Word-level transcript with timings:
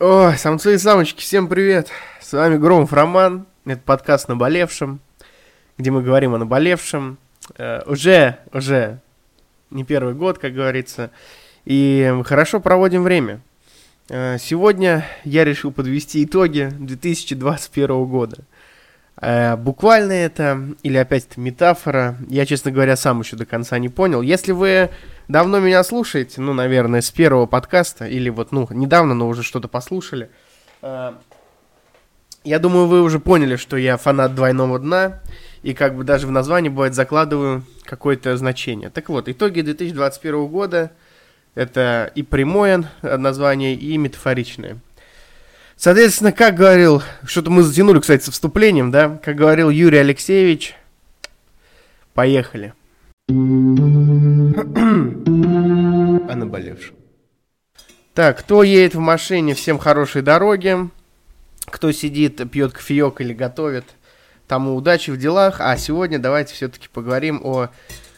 Ой, 0.00 0.38
самцы 0.38 0.76
и 0.76 0.78
самочки, 0.78 1.20
всем 1.20 1.48
привет! 1.48 1.90
С 2.20 2.32
вами 2.32 2.56
Громов 2.56 2.92
Роман, 2.92 3.48
это 3.64 3.80
подкаст 3.84 4.28
«Наболевшем», 4.28 5.00
где 5.76 5.90
мы 5.90 6.04
говорим 6.04 6.36
о 6.36 6.38
наболевшем. 6.38 7.18
Э, 7.56 7.82
уже, 7.84 8.38
уже 8.52 9.00
не 9.70 9.82
первый 9.82 10.14
год, 10.14 10.38
как 10.38 10.54
говорится, 10.54 11.10
и 11.64 12.14
хорошо 12.24 12.60
проводим 12.60 13.02
время. 13.02 13.40
Э, 14.08 14.36
сегодня 14.38 15.04
я 15.24 15.44
решил 15.44 15.72
подвести 15.72 16.22
итоги 16.22 16.70
2021 16.78 18.04
года. 18.04 18.44
Э, 19.20 19.56
буквально 19.56 20.12
это, 20.12 20.60
или 20.82 20.96
опять 20.96 21.26
это 21.30 21.40
метафора, 21.40 22.16
я, 22.28 22.46
честно 22.46 22.70
говоря, 22.70 22.96
сам 22.96 23.20
еще 23.20 23.36
до 23.36 23.46
конца 23.46 23.78
не 23.78 23.88
понял. 23.88 24.22
Если 24.22 24.52
вы 24.52 24.90
давно 25.26 25.58
меня 25.58 25.82
слушаете, 25.82 26.40
ну, 26.40 26.52
наверное, 26.52 27.00
с 27.00 27.10
первого 27.10 27.46
подкаста, 27.46 28.06
или 28.06 28.28
вот, 28.28 28.52
ну, 28.52 28.68
недавно, 28.70 29.14
но 29.14 29.28
уже 29.28 29.42
что-то 29.42 29.66
послушали, 29.66 30.30
э, 30.82 31.12
я 32.44 32.58
думаю, 32.60 32.86
вы 32.86 33.02
уже 33.02 33.18
поняли, 33.18 33.56
что 33.56 33.76
я 33.76 33.96
фанат 33.96 34.34
двойного 34.34 34.78
дна, 34.78 35.20
и 35.62 35.74
как 35.74 35.96
бы 35.96 36.04
даже 36.04 36.28
в 36.28 36.30
названии 36.30 36.68
бывает 36.68 36.94
закладываю 36.94 37.64
какое-то 37.84 38.36
значение. 38.36 38.90
Так 38.90 39.08
вот, 39.08 39.28
итоги 39.28 39.62
2021 39.62 40.46
года, 40.46 40.92
это 41.56 42.12
и 42.14 42.22
прямое 42.22 42.88
название, 43.02 43.74
и 43.74 43.98
метафоричное. 43.98 44.78
Соответственно, 45.78 46.32
как 46.32 46.56
говорил, 46.56 47.04
что-то 47.24 47.50
мы 47.50 47.62
затянули, 47.62 48.00
кстати, 48.00 48.24
с 48.24 48.30
вступлением, 48.30 48.90
да, 48.90 49.20
как 49.22 49.36
говорил 49.36 49.70
Юрий 49.70 49.98
Алексеевич, 49.98 50.74
поехали. 52.14 52.74
о 53.28 53.32
наболевшем. 56.34 56.96
Так, 58.12 58.40
кто 58.40 58.64
едет 58.64 58.96
в 58.96 58.98
машине, 58.98 59.54
всем 59.54 59.78
хорошей 59.78 60.22
дороги. 60.22 60.90
Кто 61.66 61.92
сидит, 61.92 62.50
пьет 62.50 62.72
кофеек 62.72 63.20
или 63.20 63.32
готовит, 63.32 63.84
тому 64.48 64.74
удачи 64.74 65.12
в 65.12 65.16
делах. 65.16 65.60
А 65.60 65.76
сегодня 65.76 66.18
давайте 66.18 66.54
все-таки 66.54 66.88
поговорим 66.92 67.40
о 67.44 67.68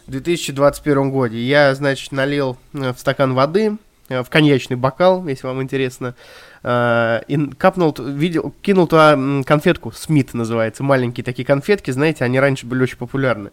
2021 0.06 1.10
годе. 1.10 1.38
Я, 1.42 1.74
значит, 1.74 2.12
налил 2.12 2.56
э, 2.72 2.94
в 2.94 2.98
стакан 2.98 3.34
воды, 3.34 3.76
в 4.10 4.28
коньячный 4.28 4.76
бокал, 4.76 5.26
если 5.26 5.46
вам 5.46 5.62
интересно, 5.62 6.14
э, 6.62 7.20
и 7.28 7.50
капнул, 7.52 7.94
видел, 7.98 8.52
кинул 8.60 8.86
туда 8.86 9.18
конфетку, 9.46 9.92
Смит 9.92 10.34
называется, 10.34 10.82
маленькие 10.82 11.24
такие 11.24 11.46
конфетки, 11.46 11.90
знаете, 11.92 12.24
они 12.24 12.40
раньше 12.40 12.66
были 12.66 12.82
очень 12.82 12.98
популярны. 12.98 13.50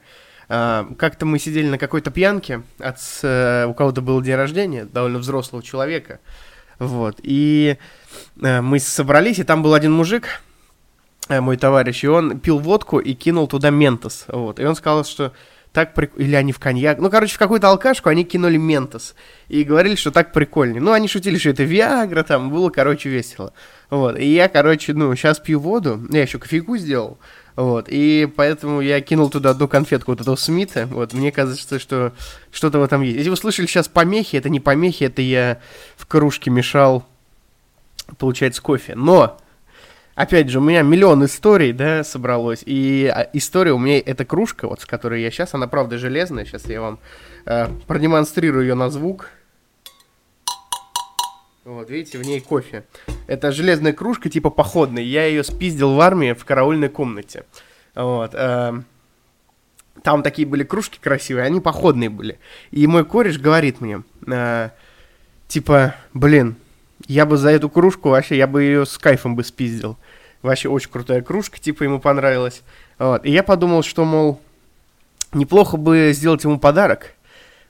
А, 0.50 0.88
как-то 0.97 1.25
мы 1.25 1.39
сидели 1.39 1.67
на 1.67 1.78
какой-то 1.78 2.09
пьянке, 2.09 2.61
от, 2.80 2.97
э, 3.22 3.66
у 3.66 3.73
кого-то 3.73 4.02
был 4.02 4.22
день 4.22 4.35
рождения, 4.35 4.85
довольно 4.85 5.19
взрослого 5.19 5.61
человека, 5.61 6.19
вот, 6.80 7.19
и 7.22 7.78
э, 8.41 8.61
мы 8.61 8.80
собрались, 8.80 9.39
и 9.39 9.44
там 9.44 9.61
был 9.61 9.73
один 9.73 9.91
мужик, 9.91 10.41
э, 11.28 11.41
мой 11.41 11.58
товарищ, 11.58 12.03
и 12.03 12.08
он 12.08 12.39
пил 12.39 12.59
водку 12.59 13.00
и 13.00 13.13
кинул 13.13 13.47
туда 13.47 13.72
ментос, 13.72 14.25
вот, 14.30 14.59
и 14.59 14.66
он 14.66 14.75
сказал, 14.75 15.03
что 15.03 15.33
так 15.73 15.93
прикольно, 15.93 16.23
или 16.23 16.35
они 16.35 16.51
в 16.51 16.59
коньяк, 16.59 16.99
ну, 16.99 17.09
короче, 17.09 17.35
в 17.35 17.39
какую-то 17.39 17.69
алкашку 17.69 18.09
они 18.09 18.23
кинули 18.23 18.57
ментос, 18.57 19.15
и 19.47 19.63
говорили, 19.63 19.95
что 19.95 20.11
так 20.11 20.33
прикольнее, 20.33 20.81
ну, 20.81 20.91
они 20.91 21.07
шутили, 21.07 21.37
что 21.37 21.49
это 21.49 21.63
Виагра, 21.63 22.23
там, 22.23 22.49
было, 22.49 22.69
короче, 22.69 23.09
весело, 23.09 23.53
вот, 23.89 24.17
и 24.17 24.25
я, 24.25 24.49
короче, 24.49 24.93
ну, 24.93 25.15
сейчас 25.15 25.39
пью 25.39 25.59
воду, 25.59 26.01
я 26.09 26.23
еще 26.23 26.39
кофейку 26.39 26.77
сделал, 26.77 27.17
вот, 27.57 27.88
и 27.89 28.31
поэтому 28.35 28.81
я 28.81 29.01
кинул 29.01 29.31
туда 29.31 29.49
одну 29.49 29.67
конфетку 29.67 30.11
вот 30.11 30.21
этого 30.21 30.35
Смита. 30.35 30.85
Вот, 30.85 31.13
мне 31.13 31.31
кажется, 31.31 31.79
что 31.79 32.13
что-то 32.51 32.77
в 32.77 32.83
этом 32.83 33.01
есть. 33.01 33.17
Если 33.17 33.31
вы 33.31 33.35
слышали 33.35 33.65
сейчас 33.65 33.88
помехи, 33.88 34.35
это 34.35 34.47
не 34.47 34.59
помехи, 34.59 35.05
это 35.05 35.23
я 35.23 35.59
в 35.95 36.05
кружке 36.05 36.51
мешал, 36.51 37.03
получается, 38.19 38.61
кофе. 38.61 38.93
Но, 38.93 39.39
опять 40.17 40.49
же, 40.49 40.59
у 40.59 40.61
меня 40.61 40.81
миллион 40.81 41.23
историй, 41.23 41.71
да, 41.71 42.03
собралось. 42.03 42.63
И 42.65 43.05
а, 43.05 43.29
история 43.33 43.71
у 43.71 43.77
меня, 43.77 43.99
эта 43.99 44.25
кружка, 44.25 44.67
вот 44.67 44.81
с 44.81 44.85
которой 44.85 45.21
я 45.21 45.31
сейчас, 45.31 45.53
она 45.53 45.67
правда 45.67 45.97
железная. 45.97 46.44
Сейчас 46.44 46.66
я 46.66 46.81
вам 46.81 47.00
э, 47.45 47.67
продемонстрирую 47.85 48.63
ее 48.63 48.73
на 48.73 48.89
звук. 48.89 49.29
Вот, 51.63 51.89
видите, 51.89 52.17
в 52.17 52.23
ней 52.23 52.41
кофе. 52.41 52.83
Это 53.27 53.51
железная 53.51 53.94
кружка, 53.94 54.29
типа 54.29 54.50
походная. 54.50 55.03
Я 55.03 55.25
ее 55.25 55.44
спиздил 55.44 55.94
в 55.94 56.01
армии 56.01 56.33
в 56.33 56.44
караульной 56.44 56.89
комнате. 56.89 57.45
Вот. 57.94 58.31
Э, 58.33 58.81
там 60.01 60.23
такие 60.23 60.47
были 60.47 60.63
кружки 60.63 61.00
красивые, 61.00 61.45
они 61.45 61.59
походные 61.59 62.09
были. 62.09 62.39
И 62.72 62.88
мой 62.88 63.06
кореш 63.06 63.38
говорит 63.38 63.81
мне, 63.81 64.03
э, 64.25 64.69
типа, 65.47 65.95
блин, 66.13 66.56
я 67.07 67.25
бы 67.25 67.38
за 67.38 67.50
эту 67.50 67.69
кружку 67.69 68.09
вообще, 68.09 68.38
я 68.38 68.47
бы 68.47 68.63
ее 68.63 68.85
с 68.85 68.97
кайфом 68.97 69.35
бы 69.35 69.44
спиздил. 69.44 69.97
Вообще 70.41 70.69
очень 70.69 70.91
крутая 70.91 71.22
кружка, 71.22 71.59
типа, 71.59 71.84
ему 71.84 72.00
понравилась. 72.00 72.62
Вот. 73.00 73.25
И 73.25 73.31
я 73.31 73.44
подумал, 73.44 73.84
что, 73.84 74.06
мол, 74.06 74.40
неплохо 75.34 75.78
бы 75.78 76.12
сделать 76.13 76.44
ему 76.44 76.59
подарок. 76.59 77.13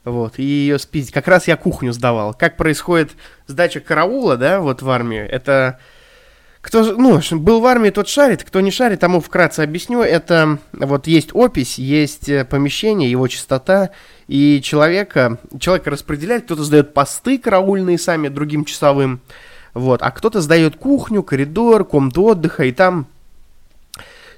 Вот, 0.04 0.40
и 0.40 0.44
ее 0.44 0.80
спиздить. 0.80 1.14
Как 1.14 1.28
раз 1.28 1.48
я 1.48 1.58
кухню 1.58 1.92
сдавал. 1.92 2.34
Как 2.34 2.56
происходит 2.56 3.12
сдача 3.46 3.82
караула, 3.82 4.38
да, 4.38 4.62
вот 4.62 4.82
в 4.82 4.90
армии, 4.90 5.20
это... 5.20 5.80
Кто, 6.62 6.84
ну, 6.98 7.22
был 7.32 7.62
в 7.62 7.66
армии, 7.66 7.92
тот 7.92 8.10
шарит, 8.10 8.44
кто 8.44 8.60
не 8.60 8.72
шарит, 8.72 9.00
тому 9.00 9.22
вкратце 9.22 9.62
объясню. 9.62 10.02
Это 10.02 10.60
вот 10.74 11.08
есть 11.08 11.30
опись, 11.34 11.78
есть 11.78 12.28
э, 12.28 12.44
помещение, 12.44 13.10
его 13.10 13.28
частота, 13.30 13.92
и 14.28 14.62
человека, 14.62 15.40
человека 15.60 15.90
распределяет, 15.90 16.46
кто-то 16.46 16.64
сдает 16.64 16.94
посты 16.94 17.38
караульные 17.38 17.98
сами 17.98 18.28
другим 18.28 18.66
часовым, 18.66 19.22
вот, 19.74 20.02
а 20.02 20.12
кто-то 20.12 20.42
сдает 20.42 20.76
кухню, 20.76 21.24
коридор, 21.24 21.86
комнату 21.86 22.24
отдыха, 22.24 22.66
и 22.66 22.72
там 22.72 23.08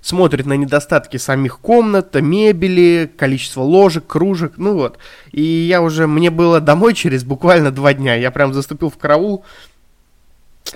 смотрит 0.01 0.45
на 0.45 0.53
недостатки 0.53 1.17
самих 1.17 1.59
комнат, 1.59 2.15
мебели, 2.15 3.11
количество 3.17 3.61
ложек, 3.61 4.05
кружек, 4.07 4.53
ну 4.57 4.73
вот. 4.73 4.97
И 5.31 5.41
я 5.41 5.81
уже, 5.81 6.07
мне 6.07 6.29
было 6.29 6.61
домой 6.61 6.93
через 6.93 7.23
буквально 7.23 7.71
два 7.71 7.93
дня, 7.93 8.15
я 8.15 8.31
прям 8.31 8.53
заступил 8.53 8.89
в 8.89 8.97
караул, 8.97 9.43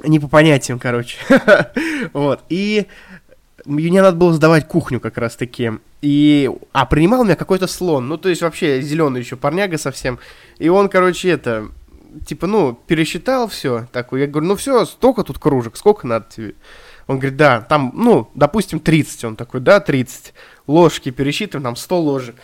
не 0.03 0.19
по 0.19 0.27
понятиям, 0.27 0.79
короче. 0.79 1.17
вот, 2.13 2.41
и 2.49 2.87
мне 3.65 4.01
надо 4.01 4.17
было 4.17 4.33
сдавать 4.33 4.67
кухню 4.67 4.99
как 4.99 5.17
раз-таки. 5.17 5.73
И... 6.03 6.51
А, 6.73 6.85
принимал 6.85 7.23
меня 7.23 7.37
какой-то 7.37 7.65
слон. 7.65 8.09
Ну, 8.09 8.17
то 8.17 8.27
есть 8.27 8.41
вообще 8.41 8.81
зеленый 8.81 9.21
еще 9.21 9.37
парняга 9.37 9.77
совсем. 9.77 10.19
И 10.59 10.67
он, 10.67 10.89
короче, 10.89 11.29
это... 11.29 11.69
Типа, 12.27 12.45
ну, 12.45 12.73
пересчитал 12.73 13.47
все. 13.47 13.87
Такой, 13.93 14.19
я 14.19 14.27
говорю, 14.27 14.49
ну 14.49 14.55
все, 14.57 14.83
столько 14.83 15.23
тут 15.23 15.39
кружек, 15.39 15.77
сколько 15.77 16.05
надо 16.05 16.25
тебе? 16.29 16.55
Он 17.07 17.19
говорит, 17.19 17.37
да, 17.37 17.61
там, 17.61 17.93
ну, 17.95 18.29
допустим, 18.35 18.81
30. 18.81 19.23
Он 19.23 19.35
такой, 19.37 19.61
да, 19.61 19.79
30. 19.79 20.33
Ложки 20.67 21.09
пересчитываем, 21.09 21.63
там 21.63 21.75
100 21.77 22.01
ложек. 22.01 22.35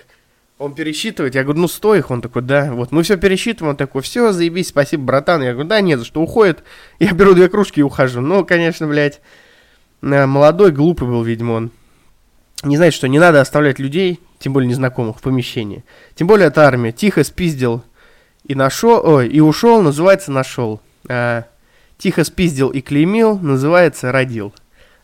Он 0.58 0.74
пересчитывает, 0.74 1.36
я 1.36 1.44
говорю, 1.44 1.59
ну 1.59 1.68
100 1.68 1.96
их, 1.96 2.12
он 2.12 2.22
такой, 2.22 2.41
да, 2.41 2.74
вот, 2.74 2.91
мы 2.91 3.03
все 3.03 3.18
пересчитываем, 3.18 3.72
он 3.72 3.78
такой, 3.78 4.02
все, 4.02 4.31
заебись, 4.31 4.70
спасибо, 4.70 5.03
братан. 5.03 5.41
Я 5.44 5.52
говорю, 5.52 5.68
да, 5.68 5.81
нет, 5.81 6.00
за 6.00 6.06
что, 6.06 6.22
уходит. 6.22 6.64
Я 7.00 7.12
беру 7.12 7.34
две 7.34 7.50
кружки 7.50 7.81
и 7.81 7.84
ухожу. 7.84 8.22
Ну, 8.22 8.46
конечно, 8.46 8.88
блядь, 8.88 9.20
э, 10.02 10.26
молодой, 10.26 10.72
глупый 10.72 11.09
был, 11.09 11.24
видимо, 11.24 11.52
он. 11.53 11.72
Не 12.64 12.78
знает, 12.78 12.94
что 12.94 13.08
не 13.08 13.20
надо 13.20 13.40
оставлять 13.40 13.80
людей, 13.80 14.20
тем 14.38 14.53
более 14.53 14.70
незнакомых, 14.70 15.18
в 15.18 15.22
помещении. 15.22 15.84
Тем 16.16 16.28
более 16.28 16.47
это 16.47 16.68
армия. 16.68 16.92
Тихо 16.92 17.24
спиздил 17.24 17.84
и 18.44 18.56
нашел, 18.56 19.02
ой, 19.03 19.28
и 19.28 19.40
ушел, 19.40 19.81
называется 19.81 20.31
нашел. 20.31 20.81
А, 21.08 21.46
тихо 21.97 22.24
спиздил 22.24 22.70
и 22.70 22.81
клеймил, 22.81 23.38
называется 23.40 24.12
родил. 24.12 24.53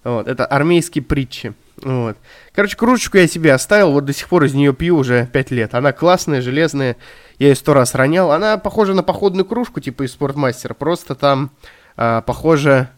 Вот, 0.03 0.27
это 0.27 0.45
армейские 0.45 1.03
притчи. 1.03 1.53
Вот. 1.81 2.17
Короче, 2.53 2.77
кружечку 2.77 3.17
я 3.17 3.27
себе 3.27 3.53
оставил, 3.53 3.91
вот 3.91 4.05
до 4.05 4.13
сих 4.13 4.29
пор 4.29 4.45
из 4.45 4.53
нее 4.53 4.73
пью 4.73 4.97
уже 4.97 5.27
5 5.31 5.51
лет. 5.51 5.75
Она 5.75 5.91
классная, 5.91 6.41
железная, 6.41 6.95
я 7.39 7.49
ее 7.49 7.55
сто 7.55 7.73
раз 7.73 7.95
ронял. 7.95 8.31
Она 8.31 8.57
похожа 8.57 8.93
на 8.93 9.03
походную 9.03 9.45
кружку, 9.45 9.79
типа 9.79 10.03
из 10.03 10.11
спортмастера, 10.11 10.73
просто 10.73 11.15
там 11.15 11.51
а, 11.97 12.21
похоже, 12.21 12.89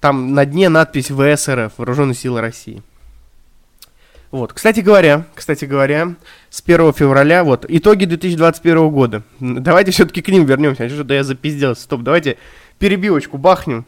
там 0.00 0.34
на 0.34 0.44
дне 0.44 0.68
надпись 0.68 1.10
ВСРФ, 1.10 1.72
Вооруженные 1.76 2.14
силы 2.14 2.40
России. 2.40 2.82
Вот, 4.32 4.54
кстати 4.54 4.80
говоря, 4.80 5.26
кстати 5.34 5.66
говоря, 5.66 6.14
с 6.48 6.62
1 6.62 6.94
февраля, 6.94 7.44
вот, 7.44 7.66
итоги 7.68 8.06
2021 8.06 8.88
года. 8.88 9.22
Давайте 9.40 9.90
все-таки 9.90 10.22
к 10.22 10.28
ним 10.28 10.46
вернемся, 10.46 10.88
что-то 10.88 11.12
я 11.12 11.22
запизделся. 11.22 11.82
Стоп, 11.82 12.00
давайте 12.00 12.38
перебивочку 12.78 13.36
бахнем. 13.36 13.84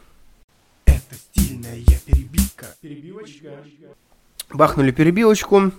Это 0.85 1.15
стильная 1.15 1.79
перебивка. 2.05 2.67
Перебивочка. 2.83 3.53
Бахнули 4.53 4.91
перебивочку. 4.91 5.73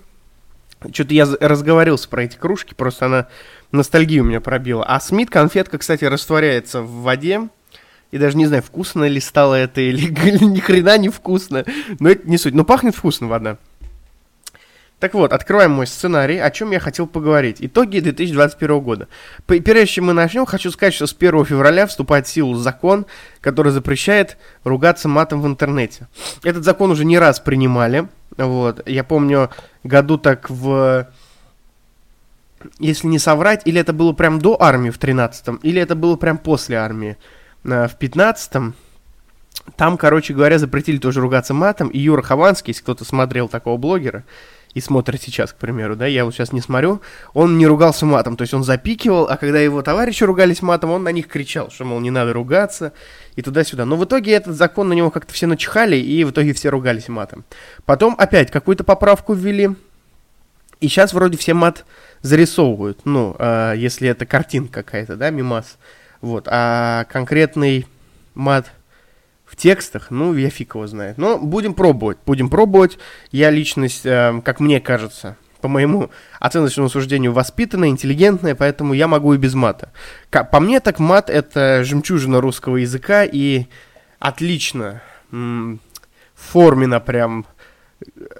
Что-то 0.92 1.14
я 1.14 1.28
разговорился 1.40 2.08
про 2.08 2.24
эти 2.24 2.36
кружки, 2.36 2.74
просто 2.74 3.06
она 3.06 3.28
ностальгию 3.70 4.24
у 4.24 4.26
меня 4.26 4.40
пробила. 4.40 4.84
А 4.84 4.98
Смит 4.98 5.30
конфетка, 5.30 5.78
кстати, 5.78 6.04
растворяется 6.04 6.82
в 6.82 7.02
воде. 7.02 7.48
И 8.10 8.18
даже 8.18 8.36
не 8.36 8.46
знаю, 8.46 8.64
вкусно 8.64 9.04
ли 9.04 9.20
стало 9.20 9.54
это 9.54 9.80
или, 9.80 10.06
или 10.06 10.44
ни 10.44 10.58
хрена 10.58 10.98
не 10.98 11.08
вкусно. 11.08 11.64
Но 12.00 12.08
это 12.08 12.28
не 12.28 12.36
суть. 12.36 12.54
Но 12.54 12.64
пахнет 12.64 12.96
вкусно 12.96 13.28
вода. 13.28 13.58
Так 14.98 15.12
вот, 15.12 15.34
открываем 15.34 15.72
мой 15.72 15.86
сценарий, 15.86 16.38
о 16.38 16.50
чем 16.50 16.70
я 16.70 16.80
хотел 16.80 17.06
поговорить. 17.06 17.58
Итоги 17.60 18.00
2021 18.00 18.80
года. 18.80 19.08
Прежде 19.46 19.86
чем 19.86 20.06
мы 20.06 20.14
начнем, 20.14 20.46
хочу 20.46 20.70
сказать, 20.70 20.94
что 20.94 21.06
с 21.06 21.14
1 21.14 21.44
февраля 21.44 21.86
вступает 21.86 22.26
в 22.26 22.30
силу 22.30 22.54
закон, 22.54 23.04
который 23.42 23.72
запрещает 23.72 24.38
ругаться 24.64 25.08
матом 25.08 25.42
в 25.42 25.46
интернете. 25.46 26.08
Этот 26.42 26.64
закон 26.64 26.90
уже 26.90 27.04
не 27.04 27.18
раз 27.18 27.40
принимали. 27.40 28.08
Вот. 28.38 28.88
Я 28.88 29.04
помню, 29.04 29.50
году 29.84 30.16
так 30.16 30.48
в... 30.48 31.06
Если 32.78 33.06
не 33.06 33.18
соврать, 33.18 33.62
или 33.66 33.78
это 33.78 33.92
было 33.92 34.14
прям 34.14 34.38
до 34.38 34.60
армии 34.60 34.88
в 34.88 34.98
13-м, 34.98 35.56
или 35.56 35.80
это 35.80 35.94
было 35.94 36.16
прям 36.16 36.38
после 36.38 36.78
армии 36.78 37.18
э, 37.64 37.86
в 37.86 37.98
15-м. 38.00 38.74
Там, 39.76 39.98
короче 39.98 40.32
говоря, 40.32 40.58
запретили 40.58 40.96
тоже 40.96 41.20
ругаться 41.20 41.52
матом. 41.52 41.88
И 41.88 41.98
Юра 41.98 42.22
Хованский, 42.22 42.70
если 42.70 42.82
кто-то 42.82 43.04
смотрел 43.04 43.48
такого 43.48 43.76
блогера, 43.76 44.24
и 44.76 44.80
смотрит 44.82 45.22
сейчас, 45.22 45.54
к 45.54 45.56
примеру, 45.56 45.96
да, 45.96 46.04
я 46.06 46.26
вот 46.26 46.34
сейчас 46.34 46.52
не 46.52 46.60
смотрю, 46.60 47.00
он 47.32 47.56
не 47.56 47.66
ругался 47.66 48.04
матом, 48.04 48.36
то 48.36 48.42
есть 48.42 48.52
он 48.52 48.62
запикивал, 48.62 49.26
а 49.26 49.38
когда 49.38 49.58
его 49.58 49.80
товарищи 49.80 50.22
ругались 50.22 50.60
матом, 50.60 50.90
он 50.90 51.02
на 51.02 51.12
них 51.12 51.28
кричал, 51.28 51.70
что, 51.70 51.86
мол, 51.86 51.98
не 52.00 52.10
надо 52.10 52.34
ругаться, 52.34 52.92
и 53.36 53.40
туда-сюда. 53.40 53.86
Но 53.86 53.96
в 53.96 54.04
итоге 54.04 54.32
этот 54.32 54.54
закон 54.54 54.90
на 54.90 54.92
него 54.92 55.10
как-то 55.10 55.32
все 55.32 55.46
начихали, 55.46 55.96
и 55.96 56.24
в 56.24 56.30
итоге 56.30 56.52
все 56.52 56.68
ругались 56.68 57.08
матом. 57.08 57.46
Потом 57.86 58.16
опять 58.18 58.50
какую-то 58.50 58.84
поправку 58.84 59.32
ввели, 59.32 59.70
и 60.80 60.88
сейчас 60.88 61.14
вроде 61.14 61.38
все 61.38 61.54
мат 61.54 61.86
зарисовывают, 62.20 63.00
ну, 63.06 63.34
э, 63.38 63.76
если 63.78 64.10
это 64.10 64.26
картинка 64.26 64.82
какая-то, 64.82 65.16
да, 65.16 65.30
мимас, 65.30 65.78
вот, 66.20 66.48
а 66.50 67.04
конкретный 67.04 67.86
мат 68.34 68.70
в 69.46 69.56
текстах, 69.56 70.10
ну, 70.10 70.34
я 70.34 70.50
фиг 70.50 70.74
его 70.74 70.86
знает. 70.86 71.18
Но 71.18 71.38
будем 71.38 71.72
пробовать, 71.72 72.18
будем 72.26 72.50
пробовать. 72.50 72.98
Я 73.30 73.50
личность, 73.50 74.04
э, 74.04 74.42
как 74.44 74.60
мне 74.60 74.80
кажется, 74.80 75.36
по 75.60 75.68
моему 75.68 76.10
оценочному 76.40 76.88
суждению, 76.88 77.32
воспитанная, 77.32 77.88
интеллигентная, 77.88 78.54
поэтому 78.54 78.92
я 78.92 79.08
могу 79.08 79.34
и 79.34 79.38
без 79.38 79.54
мата. 79.54 79.90
По 80.30 80.60
мне, 80.60 80.80
так 80.80 80.98
мат— 80.98 81.30
это 81.30 81.84
жемчужина 81.84 82.40
русского 82.40 82.76
языка, 82.76 83.24
и 83.24 83.66
отлично, 84.18 85.00
м- 85.32 85.80
форменно 86.34 87.00
прям 87.00 87.46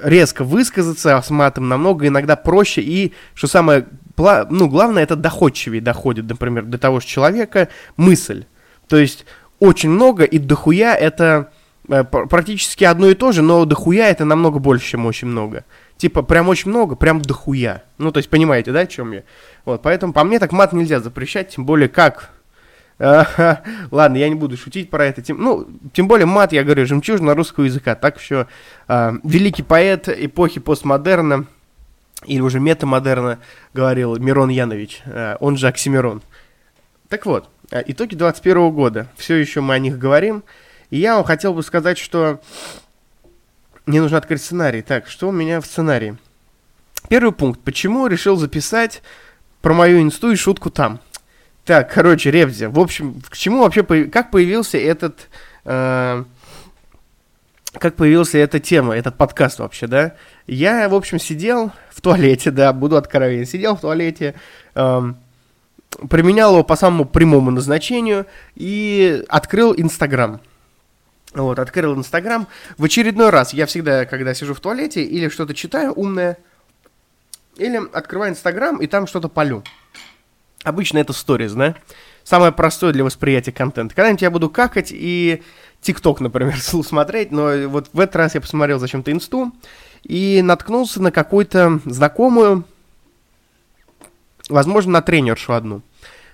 резко 0.02 0.44
высказаться 0.44 1.20
с 1.20 1.30
матом 1.30 1.68
намного 1.68 2.06
иногда 2.06 2.36
проще, 2.36 2.82
и, 2.82 3.14
что 3.34 3.46
самое, 3.46 3.86
ну, 4.16 4.68
главное, 4.68 5.02
это 5.02 5.16
доходчивее 5.16 5.80
доходит, 5.80 6.28
например, 6.28 6.64
до 6.64 6.78
того 6.78 7.00
же 7.00 7.06
человека 7.06 7.68
мысль. 7.96 8.44
То 8.88 8.98
есть 8.98 9.24
очень 9.58 9.90
много, 9.90 10.24
и 10.24 10.38
дохуя 10.38 10.94
это 10.94 11.50
э, 11.88 12.04
практически 12.04 12.84
одно 12.84 13.08
и 13.08 13.14
то 13.14 13.32
же, 13.32 13.42
но 13.42 13.64
дохуя 13.64 14.08
это 14.08 14.24
намного 14.24 14.58
больше, 14.58 14.90
чем 14.90 15.06
очень 15.06 15.28
много. 15.28 15.64
Типа, 15.96 16.22
прям 16.22 16.48
очень 16.48 16.70
много, 16.70 16.94
прям 16.94 17.22
дохуя. 17.22 17.82
Ну, 17.98 18.12
то 18.12 18.18
есть, 18.18 18.28
понимаете, 18.28 18.72
да, 18.72 18.80
о 18.80 18.86
чем 18.86 19.12
я? 19.12 19.22
Вот, 19.64 19.82
поэтому 19.82 20.12
по 20.12 20.24
мне 20.24 20.38
так 20.38 20.52
мат 20.52 20.72
нельзя 20.72 21.00
запрещать, 21.00 21.50
тем 21.50 21.64
более 21.64 21.88
как... 21.88 22.30
ладно, 22.98 24.16
я 24.16 24.28
не 24.30 24.34
буду 24.36 24.56
шутить 24.56 24.88
про 24.88 25.04
это. 25.04 25.20
Тем, 25.20 25.38
ну, 25.38 25.68
тем 25.92 26.08
более 26.08 26.24
мат, 26.24 26.54
я 26.54 26.64
говорю, 26.64 26.86
жемчужина 26.86 27.34
русского 27.34 27.64
языка. 27.64 27.94
Так 27.94 28.18
что 28.18 28.46
э, 28.88 29.12
великий 29.22 29.62
поэт 29.62 30.08
эпохи 30.08 30.60
постмодерна, 30.60 31.44
или 32.24 32.40
уже 32.40 32.58
метамодерна, 32.58 33.38
говорил 33.74 34.16
Мирон 34.16 34.48
Янович, 34.48 35.02
э, 35.04 35.36
он 35.40 35.58
же 35.58 35.68
Оксимирон. 35.68 36.22
Так 37.08 37.26
вот, 37.26 37.48
Э, 37.70 37.82
итоги 37.86 38.14
2021 38.14 38.70
года. 38.70 39.08
Все 39.16 39.34
еще 39.36 39.60
мы 39.60 39.74
о 39.74 39.78
них 39.78 39.98
говорим. 39.98 40.44
И 40.90 40.98
я 40.98 41.16
вам 41.16 41.24
хотел 41.24 41.52
бы 41.52 41.62
сказать, 41.62 41.98
что 41.98 42.40
мне 43.86 44.00
нужно 44.00 44.18
открыть 44.18 44.42
сценарий. 44.42 44.82
Так, 44.82 45.08
что 45.08 45.28
у 45.28 45.32
меня 45.32 45.60
в 45.60 45.66
сценарии? 45.66 46.16
Первый 47.08 47.32
пункт. 47.32 47.60
Почему 47.60 48.06
решил 48.06 48.36
записать 48.36 49.02
про 49.62 49.74
мою 49.74 50.00
инсту 50.00 50.30
и 50.30 50.36
шутку 50.36 50.70
там? 50.70 51.00
Так, 51.64 51.92
короче, 51.92 52.30
Ревзя. 52.30 52.68
В 52.68 52.78
общем, 52.78 53.20
к 53.28 53.36
чему 53.36 53.62
вообще, 53.62 53.82
как 53.82 54.30
появился 54.30 54.78
этот... 54.78 55.28
Э, 55.64 56.24
как 57.72 57.96
появился 57.96 58.38
эта 58.38 58.58
тема, 58.58 58.96
этот 58.96 59.16
подкаст 59.16 59.58
вообще, 59.58 59.86
да? 59.86 60.14
Я, 60.46 60.88
в 60.88 60.94
общем, 60.94 61.18
сидел 61.18 61.72
в 61.90 62.00
туалете, 62.00 62.50
да, 62.50 62.72
буду 62.72 62.96
откровенен, 62.96 63.44
сидел 63.44 63.76
в 63.76 63.82
туалете, 63.82 64.34
эм, 64.74 65.18
применял 66.08 66.52
его 66.52 66.64
по 66.64 66.76
самому 66.76 67.04
прямому 67.04 67.50
назначению 67.50 68.26
и 68.54 69.24
открыл 69.28 69.74
Инстаграм. 69.76 70.40
Вот, 71.34 71.58
открыл 71.58 71.94
Инстаграм. 71.94 72.46
В 72.78 72.84
очередной 72.84 73.30
раз 73.30 73.52
я 73.52 73.66
всегда, 73.66 74.06
когда 74.06 74.34
сижу 74.34 74.54
в 74.54 74.60
туалете 74.60 75.02
или 75.02 75.28
что-то 75.28 75.54
читаю 75.54 75.92
умное, 75.92 76.38
или 77.56 77.80
открываю 77.92 78.32
Инстаграм 78.32 78.76
и 78.78 78.86
там 78.86 79.06
что-то 79.06 79.28
полю. 79.28 79.62
Обычно 80.64 80.98
это 80.98 81.12
сторис, 81.12 81.52
да? 81.52 81.74
Самое 82.24 82.52
простое 82.52 82.92
для 82.92 83.04
восприятия 83.04 83.52
контента. 83.52 83.94
Когда-нибудь 83.94 84.22
я 84.22 84.30
буду 84.30 84.50
какать 84.50 84.88
и 84.90 85.42
ТикТок, 85.80 86.20
например, 86.20 86.58
смотреть, 86.60 87.30
но 87.30 87.68
вот 87.68 87.88
в 87.92 88.00
этот 88.00 88.16
раз 88.16 88.34
я 88.34 88.40
посмотрел 88.40 88.78
зачем-то 88.78 89.12
инсту 89.12 89.52
и 90.02 90.40
наткнулся 90.42 91.00
на 91.00 91.12
какую-то 91.12 91.80
знакомую 91.84 92.64
возможно, 94.48 94.92
на 94.92 95.02
тренершу 95.02 95.52
одну. 95.52 95.82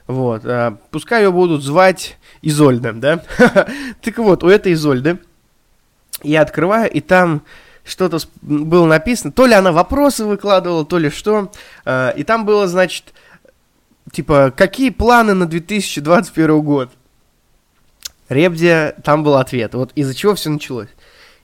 Вот, 0.07 0.43
а, 0.45 0.79
пускай 0.91 1.23
ее 1.23 1.33
будут 1.33 1.63
звать 1.63 2.19
Изольда, 2.43 2.93
да? 2.93 3.25
так 4.03 4.19
вот, 4.19 4.43
у 4.43 4.49
этой 4.49 4.73
Изольды 4.73 5.19
я 6.23 6.43
открываю, 6.43 6.91
и 6.91 7.01
там 7.01 7.43
что-то 7.85 8.19
было 8.43 8.87
написано, 8.87 9.33
то 9.33 9.47
ли 9.47 9.55
она 9.55 9.73
вопросы 9.73 10.25
выкладывала, 10.25 10.85
то 10.85 10.99
ли 10.99 11.11
что, 11.11 11.53
а, 11.85 12.11
и 12.11 12.25
там 12.25 12.45
было, 12.45 12.67
значит, 12.67 13.13
типа, 14.13 14.53
какие 14.57 14.91
планы 14.91 15.35
на 15.35 15.47
2021 15.47 16.61
год? 16.63 16.91
Ребдия, 18.29 18.95
там 19.05 19.23
был 19.23 19.37
ответ, 19.37 19.75
вот 19.75 19.93
из-за 19.95 20.15
чего 20.15 20.35
все 20.35 20.51
началось. 20.51 20.89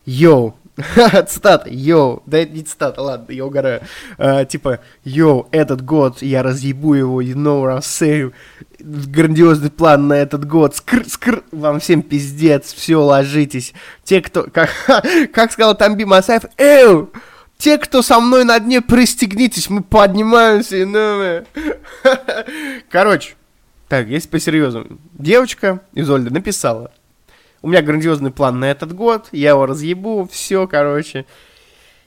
Йоу, 0.07 0.57
Цитата, 1.27 1.69
йоу, 1.71 2.23
да 2.27 2.39
это 2.39 2.53
не 2.53 2.63
цитата, 2.63 3.03
ладно, 3.03 3.33
я 3.33 3.45
угораю. 3.45 3.81
А, 4.17 4.45
типа, 4.45 4.79
йоу, 5.05 5.49
этот 5.51 5.85
год 5.85 6.23
я 6.23 6.43
разъебу 6.43 6.95
его, 6.95 7.21
you 7.21 7.35
know 7.35 7.63
what 7.63 7.79
I'm 7.79 7.81
saying. 7.81 8.33
Грандиозный 8.79 9.71
план 9.71 10.07
на 10.07 10.15
этот 10.15 10.47
год, 10.47 10.77
скр, 10.77 11.05
скр, 11.09 11.43
вам 11.51 11.81
всем 11.81 12.03
пиздец, 12.03 12.73
все, 12.73 13.03
ложитесь. 13.03 13.73
Те, 14.05 14.21
кто, 14.21 14.45
как, 14.53 14.71
как 15.33 15.53
сказал 15.53 15.77
Тамби 15.77 16.05
Масаев, 16.05 16.43
эу, 16.57 17.11
те, 17.57 17.79
кто 17.79 18.03
со 18.03 18.21
мной 18.21 18.45
на 18.45 18.61
дне, 18.61 18.81
пристегнитесь, 18.81 19.69
мы 19.69 19.83
поднимаемся 19.83 20.77
и 20.77 20.85
новые. 20.85 21.45
Короче, 22.91 23.35
так, 23.89 24.07
есть 24.07 24.31
по-серьезному. 24.31 24.99
Девочка 25.15 25.81
из 25.93 26.09
Ольды 26.09 26.31
написала, 26.31 26.93
у 27.63 27.69
меня 27.69 27.83
грандиозный 27.83 28.31
план 28.31 28.61
на 28.61 28.71
этот 28.71 28.95
год, 28.95 29.29
я 29.33 29.51
его 29.51 29.67
разъебу, 29.67 30.29
все, 30.31 30.67
короче. 30.67 31.27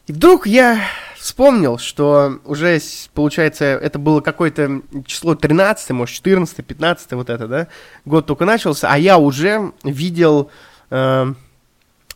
И 0.07 0.13
вдруг 0.13 0.47
я 0.47 0.79
вспомнил, 1.17 1.77
что 1.77 2.39
уже, 2.45 2.79
получается, 3.13 3.65
это 3.65 3.99
было 3.99 4.21
какое-то 4.21 4.81
число 5.05 5.35
13, 5.35 5.91
может, 5.91 6.15
14, 6.15 6.65
15, 6.65 7.11
вот 7.11 7.29
это, 7.29 7.47
да, 7.47 7.67
год 8.05 8.25
только 8.25 8.45
начался, 8.45 8.91
а 8.91 8.97
я 8.97 9.17
уже 9.17 9.71
видел 9.83 10.49
э, 10.89 11.33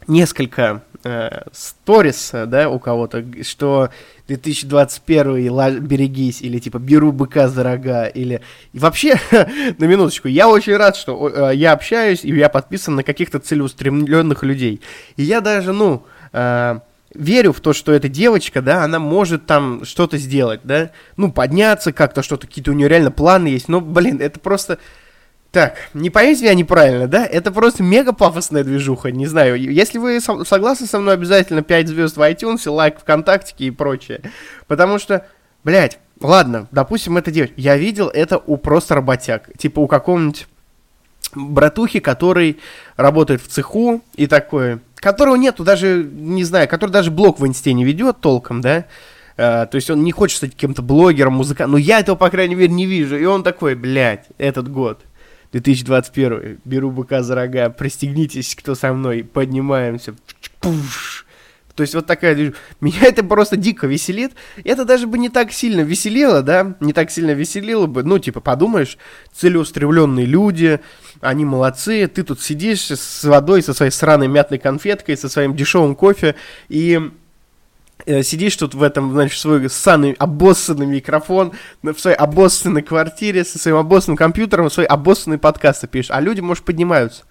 несколько 0.08 0.84
сторис, 1.52 2.32
да, 2.34 2.70
у 2.70 2.80
кого-то, 2.80 3.24
что 3.44 3.90
2021 4.28 5.86
берегись, 5.86 6.42
или 6.42 6.60
типа 6.60 6.80
беру 6.80 7.12
быка 7.12 7.48
за 7.48 7.64
рога, 7.64 8.06
или... 8.08 8.42
И 8.74 8.80
вообще, 8.80 9.20
на 9.78 9.86
минуточку, 9.86 10.28
я 10.28 10.50
очень 10.50 10.76
рад, 10.76 10.96
что 10.96 11.30
э, 11.30 11.56
я 11.56 11.74
общаюсь, 11.74 12.24
и 12.24 12.34
я 12.34 12.50
подписан 12.50 12.96
на 12.96 13.04
каких-то 13.04 13.40
целеустремленных 13.40 14.44
людей. 14.44 14.82
И 15.16 15.24
я 15.24 15.42
даже, 15.42 15.74
ну, 15.74 16.04
э, 16.34 16.80
верю 17.14 17.54
в 17.54 17.60
то, 17.60 17.74
что 17.74 17.92
эта 17.92 18.10
девочка, 18.10 18.62
да, 18.62 18.84
она 18.84 19.00
может 19.00 19.46
там 19.46 19.86
что-то 19.86 20.18
сделать, 20.18 20.62
да, 20.64 20.92
ну, 21.18 21.32
подняться 21.32 21.94
как-то, 21.94 22.24
что-то, 22.24 22.48
какие-то 22.48 22.72
у 22.72 22.74
нее 22.74 22.88
реально 22.88 23.12
планы 23.12 23.48
есть, 23.48 23.68
но, 23.68 23.80
блин, 23.80 24.20
это 24.22 24.40
просто 24.40 24.80
так, 25.56 25.78
не 25.94 26.10
поймите 26.10 26.42
меня 26.42 26.54
неправильно, 26.54 27.08
да? 27.08 27.26
Это 27.26 27.50
просто 27.50 27.82
мега 27.82 28.12
пафосная 28.12 28.66
движуха, 28.66 29.10
не 29.12 29.26
знаю. 29.26 29.56
Если 29.58 30.00
вы 30.00 30.20
со- 30.20 30.44
согласны 30.44 30.86
со 30.86 31.00
мной, 31.00 31.14
обязательно 31.14 31.64
5 31.64 31.88
звезд 31.88 32.18
в 32.18 32.22
iTunes, 32.22 32.70
лайк 32.70 33.00
ВКонтакте 33.00 33.56
и 33.60 33.72
прочее. 33.72 34.20
Потому 34.68 35.00
что, 35.00 35.26
блядь, 35.64 35.98
ладно, 36.20 36.68
допустим, 36.72 37.16
это 37.16 37.32
девочка. 37.32 37.54
Я 37.56 37.78
видел 37.78 38.10
это 38.10 38.38
у 38.38 38.58
просто 38.58 38.96
работяг. 38.96 39.50
Типа 39.58 39.80
у 39.80 39.88
какого-нибудь 39.88 40.46
братухи, 41.34 42.02
который 42.02 42.60
работает 42.98 43.42
в 43.42 43.48
цеху 43.48 44.04
и 44.16 44.28
такое, 44.28 44.82
которого 44.96 45.38
нету 45.38 45.64
даже, 45.64 46.04
не 46.04 46.44
знаю, 46.44 46.68
который 46.68 46.92
даже 46.92 47.12
блог 47.12 47.40
в 47.40 47.48
инсте 47.48 47.72
не 47.72 47.86
ведет 47.86 48.20
толком, 48.20 48.60
да, 48.60 48.84
Uh, 49.38 49.68
то 49.68 49.76
есть 49.76 49.90
он 49.90 50.02
не 50.06 50.14
хочет 50.14 50.38
стать 50.38 50.52
каким-то 50.52 50.82
блогером, 50.82 51.34
музыкантом, 51.34 51.74
но 51.74 51.78
я 51.78 52.00
этого, 52.00 52.16
по 52.16 52.30
крайней 52.30 52.56
мере, 52.56 52.74
не 52.74 52.86
вижу. 52.86 53.18
И 53.18 53.26
он 53.26 53.44
такой, 53.44 53.76
блядь, 53.76 54.28
этот 54.38 54.72
год. 54.72 55.02
2021. 55.62 56.60
Беру 56.66 56.92
быка 56.92 57.24
за 57.24 57.34
рога, 57.36 57.70
пристегнитесь, 57.70 58.56
кто 58.56 58.76
со 58.76 58.92
мной, 58.92 59.24
поднимаемся. 59.24 60.14
Пуш. 60.60 61.26
То 61.76 61.82
есть 61.82 61.96
вот 61.96 62.06
такая... 62.06 62.54
Меня 62.82 63.04
это 63.04 63.24
просто 63.24 63.56
дико 63.56 63.88
веселит. 63.88 64.34
Это 64.66 64.84
даже 64.84 65.08
бы 65.08 65.18
не 65.18 65.30
так 65.30 65.54
сильно 65.54 65.80
веселило, 65.82 66.42
да? 66.42 66.76
Не 66.82 66.92
так 66.92 67.10
сильно 67.10 67.32
веселило 67.32 67.86
бы. 67.86 68.04
Ну, 68.04 68.20
типа, 68.20 68.42
подумаешь, 68.42 68.98
целеустремленные 69.34 70.26
люди, 70.26 70.82
они 71.22 71.46
молодцы. 71.46 72.08
Ты 72.08 72.24
тут 72.24 72.42
сидишь 72.42 72.92
с 72.92 73.24
водой, 73.24 73.64
со 73.64 73.74
своей 73.74 73.92
сраной 73.92 74.28
мятной 74.28 74.60
конфеткой, 74.60 75.16
со 75.16 75.30
своим 75.30 75.56
дешевым 75.56 75.96
кофе, 75.96 76.36
и 76.68 77.00
сидишь 78.06 78.56
тут 78.56 78.74
в 78.74 78.84
этом, 78.84 79.12
значит, 79.12 79.40
свой 79.40 79.70
ссаный 79.70 80.14
обоссанный 80.14 80.86
микрофон, 80.86 81.54
в 81.82 81.98
своей 81.98 82.18
обоссанной 82.18 82.82
квартире, 82.82 83.44
со 83.44 83.58
своим 83.60 83.78
обоссанным 83.78 84.18
компьютером, 84.18 84.70
свои 84.70 84.86
обоссанные 84.86 85.40
подкасты 85.40 85.88
пишешь, 85.88 86.12
а 86.12 86.22
люди, 86.22 86.42
может, 86.42 86.64
поднимаются. 86.64 87.24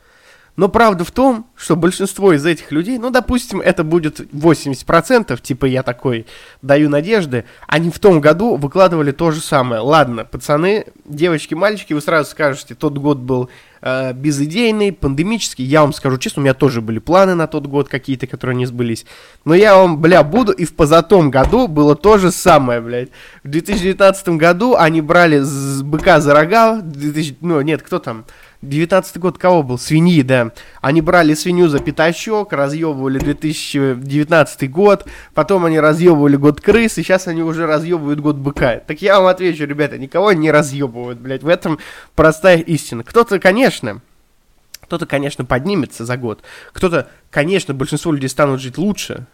Но 0.57 0.69
правда 0.69 1.05
в 1.05 1.11
том, 1.11 1.47
что 1.57 1.75
большинство 1.75 2.33
из 2.33 2.47
этих 2.47 2.71
людей, 2.71 2.99
ну, 2.99 3.11
допустим, 3.11 3.61
это 3.61 3.83
будет 3.83 4.21
80%, 4.21 5.41
типа 5.43 5.67
я 5.67 5.83
такой 5.83 6.27
даю 6.63 6.89
надежды, 6.89 7.45
они 7.67 7.91
в 7.91 7.99
том 7.99 8.21
году 8.21 8.57
выкладывали 8.57 9.11
то 9.11 9.33
же 9.33 9.41
самое. 9.41 9.81
Ладно, 9.81 10.25
пацаны, 10.25 10.87
девочки, 11.05 11.55
мальчики, 11.55 11.93
вы 11.93 12.01
сразу 12.01 12.31
скажете, 12.31 12.77
тот 12.77 12.99
год 12.99 13.19
был 13.19 13.51
э, 13.83 14.13
безыдейный, 14.13 14.93
пандемический. 14.93 15.65
Я 15.65 15.81
вам 15.81 15.93
скажу 15.93 16.19
честно, 16.19 16.41
у 16.41 16.45
меня 16.45 16.55
тоже 16.55 16.81
были 16.81 17.01
планы 17.01 17.35
на 17.35 17.49
тот 17.49 17.67
год 17.67 17.89
какие-то, 17.89 18.29
которые 18.29 18.57
не 18.57 18.67
сбылись. 18.67 19.07
Но 19.45 19.55
я 19.55 19.77
вам, 19.77 20.01
бля, 20.01 20.23
буду, 20.23 20.53
и 20.53 20.65
в 20.65 20.75
позатом 20.77 21.33
году 21.33 21.67
было 21.67 21.97
то 21.97 22.17
же 22.17 22.31
самое, 22.31 22.81
блядь. 22.81 23.09
В 23.43 23.49
2019 23.49 24.29
году 24.31 24.77
они 24.77 25.01
брали 25.01 25.41
с 25.41 25.83
быка 25.83 26.21
за 26.21 26.33
рога, 26.33 26.81
2000, 26.81 27.39
ну, 27.41 27.61
нет, 27.61 27.83
кто 27.83 27.99
там? 27.99 28.25
19 28.69 29.19
год 29.19 29.39
кого 29.39 29.63
был? 29.63 29.79
Свиньи, 29.79 30.23
да. 30.23 30.53
Они 30.81 31.01
брали 31.01 31.35
свинью 31.35 31.69
за 31.69 31.79
пятачок, 31.79 32.53
разъебывали 32.53 33.19
2019 33.19 34.71
год, 34.71 35.07
потом 35.35 35.65
они 35.65 35.79
разъебывали 35.79 36.37
год 36.37 36.61
крыс, 36.61 36.99
и 36.99 37.03
сейчас 37.03 37.29
они 37.29 37.43
уже 37.43 37.67
разъебывают 37.67 38.21
год 38.21 38.37
быка. 38.37 38.81
Так 38.87 39.03
я 39.03 39.19
вам 39.19 39.29
отвечу, 39.29 39.65
ребята, 39.67 39.99
никого 39.99 40.33
не 40.33 40.51
разъебывают, 40.51 41.19
блядь. 41.19 41.43
В 41.43 41.49
этом 41.49 41.79
простая 42.15 42.59
истина. 42.59 43.05
Кто-то, 43.05 43.39
конечно, 43.39 44.01
кто-то, 44.85 45.07
конечно, 45.07 45.45
поднимется 45.45 46.05
за 46.05 46.17
год. 46.17 46.43
Кто-то, 46.73 47.09
конечно, 47.31 47.75
большинство 47.75 48.13
людей 48.13 48.29
станут 48.29 48.61
жить 48.61 48.79
лучше, 48.79 49.27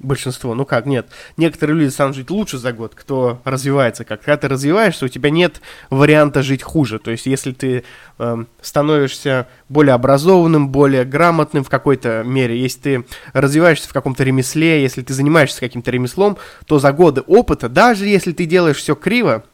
большинство, 0.00 0.54
ну 0.54 0.64
как, 0.64 0.86
нет, 0.86 1.06
некоторые 1.36 1.78
люди 1.78 1.90
станут 1.90 2.16
жить 2.16 2.30
лучше 2.30 2.58
за 2.58 2.72
год, 2.72 2.94
кто 2.94 3.40
развивается 3.44 4.04
как. 4.04 4.20
Когда 4.20 4.36
ты 4.38 4.48
развиваешься, 4.48 5.04
у 5.04 5.08
тебя 5.08 5.30
нет 5.30 5.60
варианта 5.90 6.42
жить 6.42 6.62
хуже. 6.62 6.98
То 6.98 7.10
есть, 7.10 7.26
если 7.26 7.52
ты 7.52 7.84
э, 8.18 8.44
становишься 8.60 9.46
более 9.68 9.94
образованным, 9.94 10.70
более 10.70 11.04
грамотным 11.04 11.62
в 11.62 11.68
какой-то 11.68 12.22
мере, 12.24 12.58
если 12.58 12.80
ты 12.80 13.04
развиваешься 13.32 13.88
в 13.88 13.92
каком-то 13.92 14.24
ремесле, 14.24 14.82
если 14.82 15.02
ты 15.02 15.14
занимаешься 15.14 15.60
каким-то 15.60 15.90
ремеслом, 15.90 16.38
то 16.66 16.78
за 16.78 16.92
годы 16.92 17.20
опыта, 17.20 17.68
даже 17.68 18.06
если 18.06 18.32
ты 18.32 18.46
делаешь 18.46 18.78
все 18.78 18.94
криво, 18.94 19.44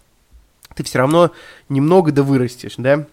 ты 0.75 0.85
все 0.85 0.99
равно 0.99 1.33
немного 1.69 2.13
да 2.13 2.23
вырастешь, 2.23 2.75
да? 2.77 3.07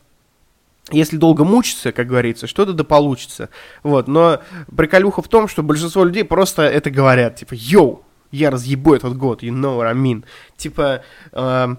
Если 0.92 1.18
долго 1.18 1.44
мучиться, 1.44 1.92
как 1.92 2.08
говорится, 2.08 2.48
что-то 2.48 2.74
да 2.74 2.84
получится. 2.84 3.50
Вот, 3.84 4.08
но 4.08 4.42
приколюха 4.76 5.22
в 5.22 5.28
том, 5.28 5.48
что 5.48 5.64
большинство 5.64 6.04
людей 6.04 6.24
просто 6.24 6.64
это 6.64 6.92
говорят, 6.92 7.38
типа, 7.38 7.54
йоу, 7.54 8.04
я 8.32 8.50
разъебу 8.50 8.94
этот 8.94 9.16
год, 9.16 9.44
you 9.44 9.52
know 9.52 9.78
what 9.78 9.88
I 9.88 9.94
mean. 9.94 10.26
Типа, 10.58 11.04
э, 11.32 11.76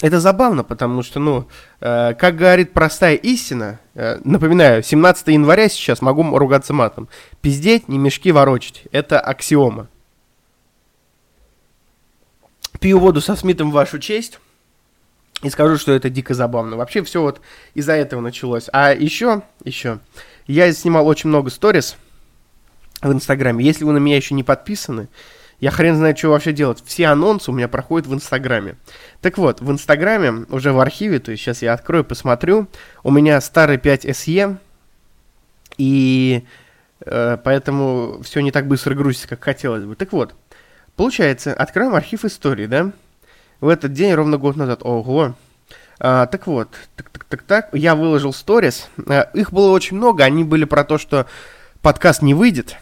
это 0.00 0.20
забавно, 0.20 0.64
потому 0.64 1.02
что, 1.02 1.20
ну, 1.20 1.48
э, 1.80 2.14
как 2.14 2.36
говорит 2.36 2.72
простая 2.72 3.14
истина, 3.14 3.78
э, 3.94 4.18
напоминаю, 4.24 4.82
17 4.82 5.28
января 5.28 5.68
сейчас 5.68 6.02
могу 6.02 6.36
ругаться 6.36 6.74
матом, 6.74 7.08
пиздеть, 7.40 7.88
не 7.88 7.96
мешки 7.96 8.32
ворочать, 8.32 8.82
это 8.92 9.20
аксиома. 9.20 9.88
Пью 12.80 12.98
воду 12.98 13.20
со 13.20 13.36
Смитом 13.36 13.70
в 13.70 13.74
вашу 13.74 13.98
честь. 13.98 14.40
И 15.44 15.50
скажу, 15.50 15.76
что 15.76 15.92
это 15.92 16.08
дико 16.08 16.32
забавно. 16.32 16.76
Вообще 16.76 17.02
все 17.04 17.20
вот 17.20 17.42
из-за 17.74 17.92
этого 17.92 18.22
началось. 18.22 18.70
А 18.72 18.94
еще, 18.94 19.42
еще, 19.62 19.98
я 20.46 20.72
снимал 20.72 21.06
очень 21.06 21.28
много 21.28 21.50
сторис 21.50 21.96
в 23.02 23.12
Инстаграме. 23.12 23.62
Если 23.62 23.84
вы 23.84 23.92
на 23.92 23.98
меня 23.98 24.16
еще 24.16 24.34
не 24.34 24.42
подписаны, 24.42 25.08
я 25.60 25.70
хрен 25.70 25.96
знает, 25.96 26.16
что 26.16 26.30
вообще 26.30 26.54
делать. 26.54 26.82
Все 26.86 27.08
анонсы 27.08 27.50
у 27.50 27.54
меня 27.54 27.68
проходят 27.68 28.08
в 28.08 28.14
Инстаграме. 28.14 28.76
Так 29.20 29.36
вот, 29.36 29.60
в 29.60 29.70
Инстаграме, 29.70 30.46
уже 30.48 30.72
в 30.72 30.80
архиве, 30.80 31.18
то 31.18 31.30
есть 31.30 31.42
сейчас 31.42 31.60
я 31.60 31.74
открою, 31.74 32.04
посмотрю, 32.04 32.66
у 33.02 33.10
меня 33.10 33.38
старый 33.42 33.76
5 33.76 34.06
SE, 34.06 34.56
и 35.76 36.44
э, 37.00 37.38
поэтому 37.44 38.22
все 38.22 38.40
не 38.40 38.50
так 38.50 38.66
быстро 38.66 38.94
грузится, 38.94 39.28
как 39.28 39.44
хотелось 39.44 39.84
бы. 39.84 39.94
Так 39.94 40.12
вот, 40.12 40.34
получается, 40.96 41.52
откроем 41.52 41.94
архив 41.94 42.24
истории, 42.24 42.66
да? 42.66 42.92
В 43.64 43.68
этот 43.68 43.94
день 43.94 44.12
ровно 44.12 44.36
год 44.36 44.56
назад. 44.56 44.80
Ого. 44.82 45.34
А, 45.98 46.26
так 46.26 46.46
вот, 46.46 46.68
так, 46.96 47.08
так, 47.08 47.24
так, 47.24 47.42
так, 47.42 47.68
я 47.72 47.94
выложил 47.94 48.34
сторис. 48.34 48.90
А, 49.08 49.22
их 49.32 49.52
было 49.54 49.70
очень 49.70 49.96
много, 49.96 50.22
они 50.22 50.44
были 50.44 50.64
про 50.64 50.84
то, 50.84 50.98
что 50.98 51.26
подкаст 51.80 52.20
не 52.20 52.34
выйдет. 52.34 52.76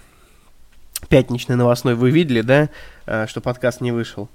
Пятничный 1.08 1.54
новостной 1.54 1.94
вы 1.94 2.10
видели, 2.10 2.40
да, 2.40 2.68
а, 3.06 3.28
что 3.28 3.40
подкаст 3.40 3.80
не 3.80 3.92
вышел. 3.92 4.28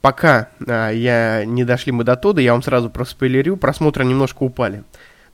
Пока 0.00 0.48
а, 0.66 0.88
я 0.88 1.44
не 1.44 1.62
дошли 1.62 1.92
мы 1.92 2.04
до 2.04 2.16
туда, 2.16 2.40
я 2.40 2.52
вам 2.52 2.62
сразу 2.62 2.88
проспойлерю, 2.88 3.58
просмотры 3.58 4.06
немножко 4.06 4.44
упали. 4.44 4.84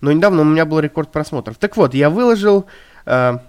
Но 0.01 0.11
недавно 0.11 0.43
у 0.43 0.45
меня 0.45 0.65
был 0.65 0.81
рекорд 0.81 1.13
просмотров. 1.13 1.57
Так 1.59 1.77
вот, 1.77 1.95
я 1.95 2.11
выложил, 2.11 2.67
а, 3.07 3.45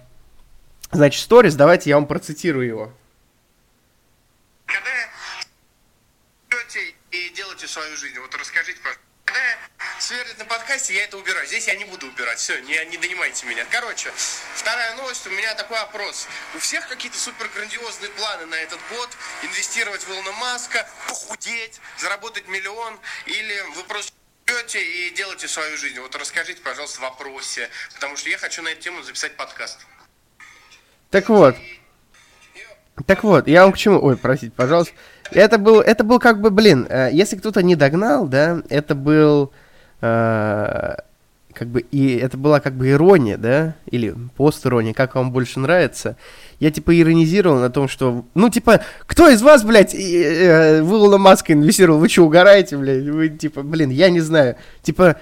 значит, 0.92 1.24
сторис, 1.24 1.56
давайте 1.56 1.90
я 1.90 1.96
вам 1.96 2.06
процитирую 2.06 2.68
его. 2.68 2.92
Когда 4.68 4.99
свою 7.68 7.96
жизнь. 7.98 8.18
Вот 8.20 8.34
расскажите, 8.36 8.80
пожалуйста. 8.80 9.10
Свернет 10.00 10.38
на 10.38 10.46
подкасте, 10.46 10.94
я 10.94 11.04
это 11.04 11.18
убираю. 11.18 11.46
Здесь 11.46 11.68
я 11.68 11.76
не 11.76 11.86
буду 11.86 12.08
убирать. 12.08 12.40
Все, 12.40 12.60
не, 12.62 12.86
не 12.86 12.98
донимайте 12.98 13.46
меня. 13.46 13.66
Короче, 13.70 14.12
вторая 14.56 14.96
новость. 14.96 15.28
У 15.28 15.30
меня 15.30 15.54
такой 15.56 15.78
опрос. 15.78 16.28
У 16.56 16.60
всех 16.60 16.88
какие-то 16.88 17.18
супер 17.18 17.50
грандиозные 17.54 18.10
планы 18.12 18.46
на 18.46 18.56
этот 18.56 18.80
год? 18.90 19.10
Инвестировать 19.44 20.02
в 20.04 20.10
Илона 20.10 20.32
Маска, 20.34 20.88
похудеть, 21.08 21.80
заработать 21.98 22.48
миллион? 22.48 23.00
Или 23.26 23.62
вы 23.76 23.84
просто 23.84 24.12
живете 24.48 24.82
и 24.82 25.10
делаете 25.12 25.48
свою 25.48 25.78
жизнь? 25.78 26.00
Вот 26.00 26.16
расскажите, 26.16 26.62
пожалуйста, 26.62 27.00
в 27.00 27.02
вопросе. 27.02 27.70
Потому 27.94 28.16
что 28.16 28.30
я 28.30 28.38
хочу 28.38 28.62
на 28.62 28.70
эту 28.70 28.82
тему 28.82 29.04
записать 29.04 29.36
подкаст. 29.36 29.80
Так 31.12 31.28
вот. 31.30 31.56
Так 33.06 33.24
вот, 33.24 33.48
я 33.48 33.64
вам 33.64 33.74
к 33.74 33.78
чему... 33.78 34.04
Ой, 34.04 34.18
простите, 34.18 34.52
пожалуйста. 34.56 34.94
Это 35.32 35.58
был, 35.58 35.80
это 35.80 36.04
был 36.04 36.20
как 36.20 36.42
бы, 36.42 36.50
блин, 36.50 36.88
э, 36.90 37.10
если 37.12 37.36
кто-то 37.38 37.62
не 37.62 37.76
догнал, 37.76 38.28
да, 38.28 38.62
это 38.70 38.96
был, 38.96 39.52
э, 40.02 40.96
как 41.54 41.68
бы, 41.68 41.82
и 41.82 42.18
это 42.18 42.38
была 42.38 42.60
как 42.60 42.74
бы 42.74 42.90
ирония, 42.90 43.38
да, 43.38 43.76
или 43.86 44.16
пост-ирония, 44.36 44.94
как 44.94 45.16
вам 45.16 45.32
больше 45.32 45.60
нравится. 45.60 46.18
Я, 46.60 46.72
типа, 46.72 47.00
иронизировал 47.00 47.60
на 47.60 47.70
том, 47.70 47.88
что, 47.88 48.26
ну, 48.34 48.50
типа, 48.50 48.82
кто 49.06 49.30
из 49.30 49.42
вас, 49.42 49.64
блядь, 49.64 49.94
э, 49.94 50.82
в 50.82 50.92
Илона 50.92 51.18
Маска 51.18 51.54
инвестировал? 51.54 52.00
Вы 52.00 52.10
что, 52.10 52.24
угораете, 52.24 52.78
блядь? 52.78 53.04
Вы, 53.04 53.30
типа, 53.30 53.62
блин, 53.62 53.92
я 53.92 54.10
не 54.10 54.20
знаю. 54.20 54.56
Типа, 54.82 55.18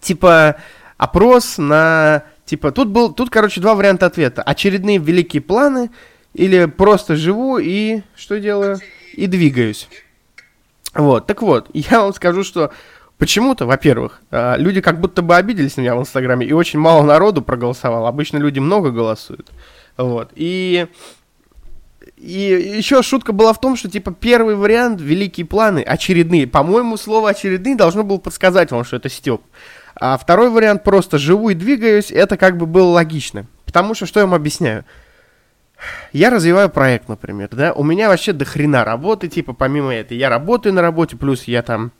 типа, 0.00 0.56
опрос 0.98 1.56
на... 1.56 2.24
Типа, 2.44 2.70
тут 2.70 2.88
был, 2.88 3.12
тут, 3.12 3.30
короче, 3.30 3.62
два 3.62 3.74
варианта 3.74 4.06
ответа. 4.06 4.42
Очередные 4.42 4.98
великие 4.98 5.40
планы 5.40 5.90
или 6.36 6.66
просто 6.66 7.16
живу 7.16 7.58
и 7.58 8.02
что 8.14 8.38
делаю? 8.38 8.78
и 9.16 9.26
двигаюсь. 9.26 9.88
Вот, 10.94 11.26
так 11.26 11.42
вот, 11.42 11.68
я 11.74 12.02
вам 12.02 12.14
скажу, 12.14 12.44
что 12.44 12.72
Почему-то, 13.18 13.64
во-первых, 13.64 14.20
а, 14.30 14.56
люди 14.58 14.82
как 14.82 15.00
будто 15.00 15.22
бы 15.22 15.36
обиделись 15.36 15.78
на 15.78 15.80
меня 15.80 15.96
в 15.96 16.00
Инстаграме, 16.00 16.46
и 16.46 16.52
очень 16.52 16.78
мало 16.78 17.02
народу 17.02 17.40
проголосовало. 17.40 18.10
Обычно 18.10 18.36
люди 18.36 18.58
много 18.58 18.90
голосуют. 18.90 19.48
Вот. 19.96 20.32
И, 20.34 20.86
и 22.18 22.74
еще 22.76 23.02
шутка 23.02 23.32
была 23.32 23.54
в 23.54 23.60
том, 23.62 23.74
что, 23.74 23.88
типа, 23.88 24.12
первый 24.12 24.54
вариант, 24.54 25.00
великие 25.00 25.46
планы, 25.46 25.78
очередные. 25.80 26.46
По-моему, 26.46 26.98
слово 26.98 27.30
очередные 27.30 27.74
должно 27.74 28.04
было 28.04 28.18
подсказать 28.18 28.70
вам, 28.70 28.84
что 28.84 28.96
это 28.96 29.08
Степ. 29.08 29.40
А 29.98 30.18
второй 30.18 30.50
вариант, 30.50 30.84
просто 30.84 31.16
живу 31.16 31.48
и 31.48 31.54
двигаюсь, 31.54 32.12
это 32.12 32.36
как 32.36 32.58
бы 32.58 32.66
было 32.66 32.90
логично. 32.90 33.46
Потому 33.64 33.94
что, 33.94 34.04
что 34.04 34.20
я 34.20 34.26
вам 34.26 34.34
объясняю? 34.34 34.84
Я 36.12 36.30
развиваю 36.30 36.70
проект, 36.70 37.08
например, 37.08 37.50
да, 37.52 37.72
у 37.72 37.84
меня 37.84 38.08
вообще 38.08 38.32
до 38.32 38.44
хрена 38.44 38.84
работы, 38.84 39.28
типа, 39.28 39.52
помимо 39.52 39.94
этой, 39.94 40.16
я 40.16 40.30
работаю 40.30 40.72
на 40.74 40.82
работе, 40.82 41.16
плюс 41.16 41.44
я 41.44 41.62
там 41.62 41.92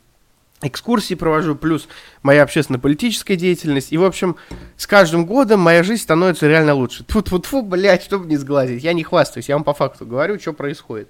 экскурсии 0.61 1.13
провожу, 1.13 1.55
плюс 1.55 1.87
моя 2.23 2.43
общественно-политическая 2.43 3.35
деятельность. 3.35 3.91
И, 3.93 3.97
в 3.97 4.03
общем, 4.03 4.37
с 4.75 4.87
каждым 4.87 5.25
годом 5.25 5.59
моя 5.59 5.83
жизнь 5.83 6.01
становится 6.01 6.47
реально 6.47 6.73
лучше. 6.73 7.03
тут 7.03 7.29
вот 7.31 7.45
фу 7.45 7.61
блядь, 7.61 8.03
чтобы 8.03 8.27
не 8.27 8.37
сглазить. 8.37 8.83
Я 8.83 8.93
не 8.93 9.03
хвастаюсь, 9.03 9.49
я 9.49 9.55
вам 9.55 9.63
по 9.63 9.73
факту 9.73 10.05
говорю, 10.05 10.39
что 10.39 10.53
происходит. 10.53 11.09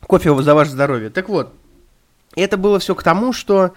Кофе 0.00 0.34
за 0.42 0.54
ваше 0.54 0.70
здоровье. 0.70 1.10
Так 1.10 1.28
вот, 1.28 1.52
это 2.34 2.56
было 2.56 2.78
все 2.78 2.94
к 2.94 3.02
тому, 3.02 3.32
что... 3.32 3.74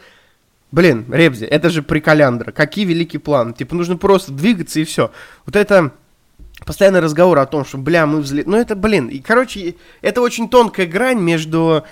Блин, 0.70 1.06
Ребзи, 1.10 1.46
это 1.46 1.70
же 1.70 1.82
приколяндра. 1.82 2.52
Какие 2.52 2.84
великий 2.84 3.20
план. 3.20 3.54
Типа, 3.54 3.74
нужно 3.74 3.96
просто 3.96 4.34
двигаться 4.34 4.82
и 4.82 4.84
все. 4.84 5.12
Вот 5.46 5.56
это 5.56 5.94
постоянный 6.66 7.00
разговор 7.00 7.40
о 7.40 7.46
том, 7.46 7.66
что, 7.66 7.78
бля, 7.78 8.06
мы 8.06 8.22
взлет... 8.22 8.48
Ну, 8.48 8.58
это, 8.58 8.76
блин, 8.76 9.08
и, 9.08 9.20
короче, 9.20 9.76
это 10.02 10.22
очень 10.22 10.50
тонкая 10.50 10.86
грань 10.88 11.20
между 11.20 11.84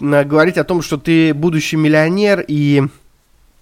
говорить 0.00 0.58
о 0.58 0.64
том, 0.64 0.82
что 0.82 0.96
ты 0.96 1.34
будущий 1.34 1.76
миллионер 1.76 2.44
и 2.46 2.84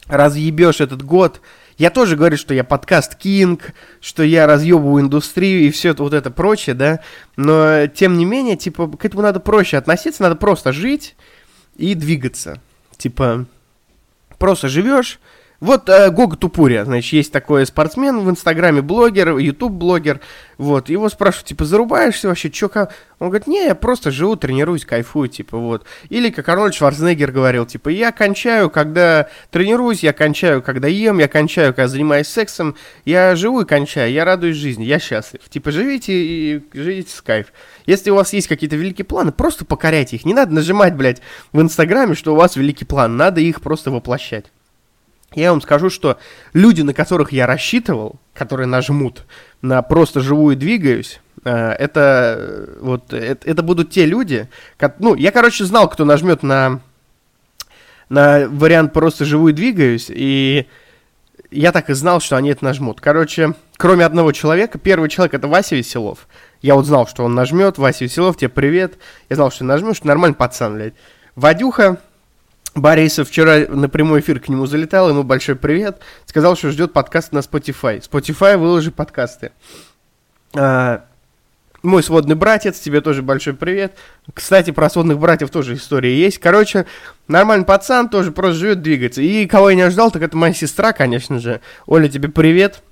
разъебешь 0.06 0.80
этот 0.80 1.02
год. 1.02 1.40
Я 1.78 1.90
тоже 1.90 2.16
говорю, 2.16 2.36
что 2.36 2.54
я 2.54 2.64
подкаст 2.64 3.16
Кинг, 3.16 3.74
что 4.00 4.22
я 4.22 4.46
разъебываю 4.46 5.02
индустрию 5.02 5.62
и 5.62 5.70
все 5.70 5.90
это 5.90 6.02
вот 6.02 6.14
это 6.14 6.30
прочее, 6.30 6.74
да. 6.74 7.00
Но 7.36 7.86
тем 7.86 8.16
не 8.16 8.24
менее, 8.24 8.56
типа, 8.56 8.88
к 8.88 9.04
этому 9.04 9.22
надо 9.22 9.40
проще 9.40 9.76
относиться, 9.76 10.22
надо 10.22 10.36
просто 10.36 10.72
жить 10.72 11.16
и 11.76 11.94
двигаться. 11.94 12.60
Типа, 12.96 13.44
просто 14.38 14.68
живешь, 14.68 15.20
вот 15.66 15.88
э, 15.88 16.10
Гога 16.10 16.36
Тупурия, 16.36 16.84
значит, 16.84 17.12
есть 17.12 17.32
такой 17.32 17.66
спортсмен 17.66 18.20
в 18.20 18.30
Инстаграме, 18.30 18.82
блогер, 18.82 19.36
Ютуб-блогер, 19.36 20.20
вот, 20.58 20.88
его 20.88 21.08
спрашивают, 21.08 21.48
типа, 21.48 21.64
зарубаешься 21.64 22.28
вообще, 22.28 22.50
чё, 22.50 22.68
как? 22.68 22.94
Он 23.18 23.28
говорит, 23.28 23.46
не, 23.46 23.64
я 23.66 23.74
просто 23.74 24.10
живу, 24.10 24.36
тренируюсь, 24.36 24.84
кайфую, 24.84 25.28
типа, 25.28 25.58
вот. 25.58 25.84
Или, 26.08 26.30
как 26.30 26.48
Арнольд 26.48 26.74
Шварценеггер 26.74 27.32
говорил, 27.32 27.66
типа, 27.66 27.88
я 27.88 28.12
кончаю, 28.12 28.70
когда 28.70 29.28
тренируюсь, 29.50 30.02
я 30.02 30.12
кончаю, 30.12 30.62
когда 30.62 30.88
ем, 30.88 31.18
я 31.18 31.28
кончаю, 31.28 31.74
когда 31.74 31.88
занимаюсь 31.88 32.28
сексом, 32.28 32.76
я 33.04 33.36
живу 33.36 33.62
и 33.62 33.66
кончаю, 33.66 34.12
я 34.12 34.24
радуюсь 34.24 34.56
жизни, 34.56 34.84
я 34.84 34.98
счастлив. 34.98 35.40
Типа, 35.48 35.72
живите 35.72 36.12
и 36.12 36.62
живите 36.72 37.10
с 37.10 37.20
кайф. 37.20 37.52
Если 37.86 38.10
у 38.10 38.14
вас 38.14 38.32
есть 38.32 38.48
какие-то 38.48 38.76
великие 38.76 39.04
планы, 39.04 39.32
просто 39.32 39.64
покоряйте 39.64 40.16
их. 40.16 40.24
Не 40.24 40.34
надо 40.34 40.54
нажимать, 40.54 40.94
блядь, 40.94 41.22
в 41.52 41.60
Инстаграме, 41.60 42.14
что 42.14 42.32
у 42.32 42.36
вас 42.36 42.56
великий 42.56 42.84
план, 42.84 43.16
надо 43.16 43.40
их 43.40 43.60
просто 43.60 43.90
воплощать. 43.90 44.46
Я 45.34 45.50
вам 45.50 45.60
скажу, 45.60 45.90
что 45.90 46.18
люди, 46.52 46.82
на 46.82 46.94
которых 46.94 47.32
я 47.32 47.46
рассчитывал, 47.46 48.16
которые 48.32 48.66
нажмут 48.66 49.24
на 49.60 49.82
просто 49.82 50.20
живую 50.20 50.56
двигаюсь, 50.56 51.20
э, 51.44 51.50
это 51.50 52.36
э, 52.38 52.78
вот 52.80 53.12
это, 53.12 53.48
это 53.48 53.62
будут 53.62 53.90
те 53.90 54.06
люди, 54.06 54.48
как, 54.76 55.00
ну 55.00 55.14
я 55.14 55.32
короче 55.32 55.64
знал, 55.64 55.88
кто 55.90 56.04
нажмет 56.04 56.42
на 56.42 56.80
на 58.08 58.46
вариант 58.48 58.92
просто 58.92 59.24
живую 59.24 59.52
двигаюсь, 59.52 60.06
и 60.08 60.66
я 61.50 61.72
так 61.72 61.90
и 61.90 61.94
знал, 61.94 62.20
что 62.20 62.36
они 62.36 62.50
это 62.50 62.64
нажмут. 62.64 63.00
Короче, 63.00 63.54
кроме 63.76 64.04
одного 64.04 64.32
человека, 64.32 64.78
первый 64.78 65.08
человек 65.08 65.34
это 65.34 65.48
Вася 65.48 65.76
Веселов. 65.76 66.28
Я 66.62 66.74
вот 66.74 66.86
знал, 66.86 67.06
что 67.06 67.24
он 67.24 67.34
нажмет. 67.34 67.78
Вася 67.78 68.04
Веселов, 68.04 68.36
тебе 68.36 68.48
привет. 68.48 68.94
Я 69.28 69.36
знал, 69.36 69.50
что 69.50 69.64
нажмешь, 69.64 69.96
что 69.96 70.06
нормальный 70.06 70.36
пацан, 70.36 70.74
блядь. 70.74 70.94
Вадюха, 71.34 71.98
Борисов 72.76 73.28
вчера 73.30 73.66
на 73.68 73.88
прямой 73.88 74.20
эфир 74.20 74.38
к 74.38 74.48
нему 74.48 74.66
залетал, 74.66 75.08
ему 75.08 75.22
большой 75.22 75.56
привет. 75.56 76.00
Сказал, 76.26 76.56
что 76.56 76.70
ждет 76.70 76.92
подкаст 76.92 77.32
на 77.32 77.38
Spotify. 77.38 78.06
Spotify 78.06 78.58
выложи 78.58 78.90
подкасты. 78.90 79.52
А, 80.54 81.06
мой 81.82 82.02
сводный 82.02 82.34
братец, 82.34 82.78
тебе 82.78 83.00
тоже 83.00 83.22
большой 83.22 83.54
привет. 83.54 83.96
Кстати, 84.32 84.72
про 84.72 84.90
сводных 84.90 85.18
братьев 85.18 85.48
тоже 85.48 85.74
история 85.74 86.14
есть. 86.14 86.38
Короче, 86.38 86.84
нормальный 87.28 87.64
пацан, 87.64 88.10
тоже 88.10 88.30
просто 88.30 88.58
живет, 88.58 88.82
двигается. 88.82 89.22
И 89.22 89.46
кого 89.46 89.70
я 89.70 89.76
не 89.76 89.82
ожидал, 89.82 90.10
так 90.10 90.20
это 90.20 90.36
моя 90.36 90.52
сестра, 90.52 90.92
конечно 90.92 91.38
же. 91.38 91.62
Оля, 91.86 92.08
тебе 92.08 92.28
привет. 92.28 92.82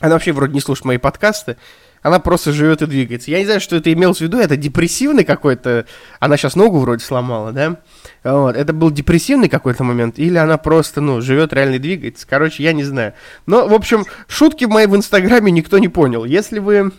Она 0.00 0.14
вообще 0.14 0.32
вроде 0.32 0.52
не 0.52 0.60
слушает 0.60 0.86
мои 0.86 0.98
подкасты 0.98 1.56
она 2.02 2.18
просто 2.18 2.52
живет 2.52 2.82
и 2.82 2.86
двигается. 2.86 3.30
Я 3.30 3.38
не 3.38 3.44
знаю, 3.44 3.60
что 3.60 3.76
это 3.76 3.92
имелось 3.92 4.18
в 4.18 4.20
виду, 4.22 4.38
это 4.38 4.56
депрессивный 4.56 5.24
какой-то, 5.24 5.86
она 6.18 6.36
сейчас 6.36 6.56
ногу 6.56 6.78
вроде 6.78 7.04
сломала, 7.04 7.52
да? 7.52 7.76
Вот, 8.24 8.56
это 8.56 8.72
был 8.72 8.90
депрессивный 8.90 9.48
какой-то 9.48 9.84
момент, 9.84 10.18
или 10.18 10.36
она 10.36 10.56
просто, 10.58 11.00
ну, 11.00 11.20
живет 11.20 11.52
реально 11.52 11.78
двигается. 11.78 12.26
Короче, 12.28 12.62
я 12.62 12.72
не 12.72 12.84
знаю. 12.84 13.14
Но, 13.46 13.68
в 13.68 13.74
общем, 13.74 14.04
шутки 14.28 14.64
мои 14.64 14.86
в 14.86 14.96
Инстаграме 14.96 15.52
никто 15.52 15.78
не 15.78 15.88
понял. 15.88 16.24
Если 16.24 16.58
вы 16.58 16.92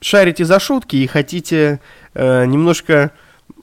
шарите 0.00 0.44
за 0.44 0.60
шутки 0.60 0.96
и 0.96 1.06
хотите 1.06 1.80
э, 2.14 2.44
немножко 2.46 3.12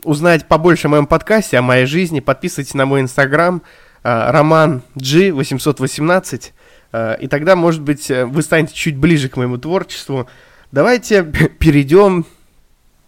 узнать 0.04 0.48
побольше 0.48 0.88
о 0.88 0.90
моем 0.90 1.08
подкасте, 1.08 1.58
о 1.58 1.62
моей 1.62 1.86
жизни, 1.86 2.20
подписывайтесь 2.20 2.74
на 2.74 2.86
мой 2.86 3.02
Инстаграм, 3.02 3.62
э, 4.04 4.32
Роман 4.32 4.82
G818. 4.96 6.52
Э, 6.92 7.18
и 7.20 7.28
тогда, 7.28 7.56
может 7.56 7.82
быть, 7.82 8.10
э, 8.10 8.26
вы 8.26 8.42
станете 8.42 8.74
чуть 8.74 8.98
ближе 8.98 9.30
к 9.30 9.38
моему 9.38 9.58
творчеству. 9.58 10.28
Давайте 10.72 11.24
перейдем 11.60 12.26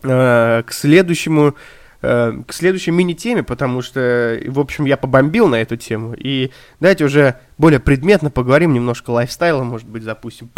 э, 0.03 0.63
к 0.65 0.71
следующему 0.71 1.55
к 2.03 2.45
следующей 2.49 2.89
мини-теме, 2.89 3.43
потому 3.43 3.83
что, 3.83 4.41
в 4.47 4.59
общем, 4.59 4.85
я 4.85 4.97
побомбил 4.97 5.47
на 5.47 5.61
эту 5.61 5.77
тему. 5.77 6.15
И 6.17 6.49
давайте 6.79 7.05
уже 7.05 7.35
более 7.59 7.79
предметно 7.79 8.31
поговорим, 8.31 8.73
немножко 8.73 9.11
лайфстайла, 9.11 9.63
может 9.63 9.87
быть, 9.87 10.01
запустим. 10.01 10.49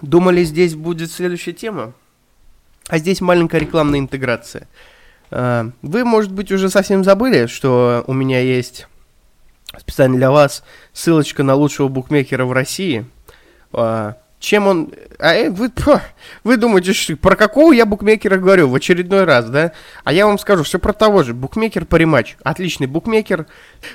Думали, 0.00 0.42
здесь 0.44 0.74
будет 0.74 1.12
следующая 1.12 1.52
тема? 1.52 1.92
А 2.88 2.96
здесь 2.96 3.20
маленькая 3.20 3.60
рекламная 3.60 3.98
интеграция. 3.98 4.66
Вы, 5.30 6.04
может 6.06 6.32
быть, 6.32 6.50
уже 6.50 6.70
совсем 6.70 7.04
забыли, 7.04 7.48
что 7.48 8.04
у 8.06 8.14
меня 8.14 8.40
есть 8.40 8.86
специально 9.78 10.16
для 10.16 10.30
вас 10.30 10.62
ссылочка 10.92 11.42
на 11.42 11.54
лучшего 11.54 11.88
букмекера 11.88 12.44
в 12.44 12.52
России. 12.52 13.06
А, 13.72 14.16
чем 14.42 14.66
он... 14.66 14.92
А 15.18 15.34
э, 15.34 15.50
вы, 15.50 15.70
вы 16.44 16.56
думаете, 16.56 16.92
что, 16.92 17.16
про 17.16 17.36
какого 17.36 17.72
я 17.72 17.86
букмекера 17.86 18.36
говорю 18.36 18.68
в 18.68 18.74
очередной 18.74 19.24
раз, 19.24 19.48
да? 19.48 19.72
А 20.04 20.12
я 20.12 20.26
вам 20.26 20.38
скажу, 20.38 20.64
все 20.64 20.78
про 20.78 20.92
того 20.92 21.22
же. 21.22 21.32
Букмекер 21.32 21.86
по 21.86 21.96
рематч. 21.96 22.36
Отличный 22.42 22.88
букмекер. 22.88 23.46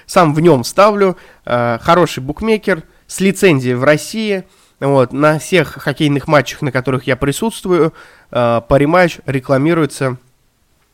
Сам 0.05 0.33
в 0.33 0.39
нем 0.39 0.63
ставлю. 0.63 1.17
Э, 1.45 1.77
хороший 1.81 2.23
букмекер 2.23 2.83
с 3.07 3.19
лицензией 3.19 3.75
в 3.75 3.83
России. 3.83 4.45
Вот, 4.79 5.11
на 5.11 5.39
всех 5.39 5.73
хоккейных 5.73 6.27
матчах, 6.27 6.61
на 6.61 6.71
которых 6.71 7.07
я 7.07 7.15
присутствую, 7.15 7.93
э, 8.31 8.61
по 8.67 8.75
рематч 8.77 9.17
рекламируется 9.25 10.17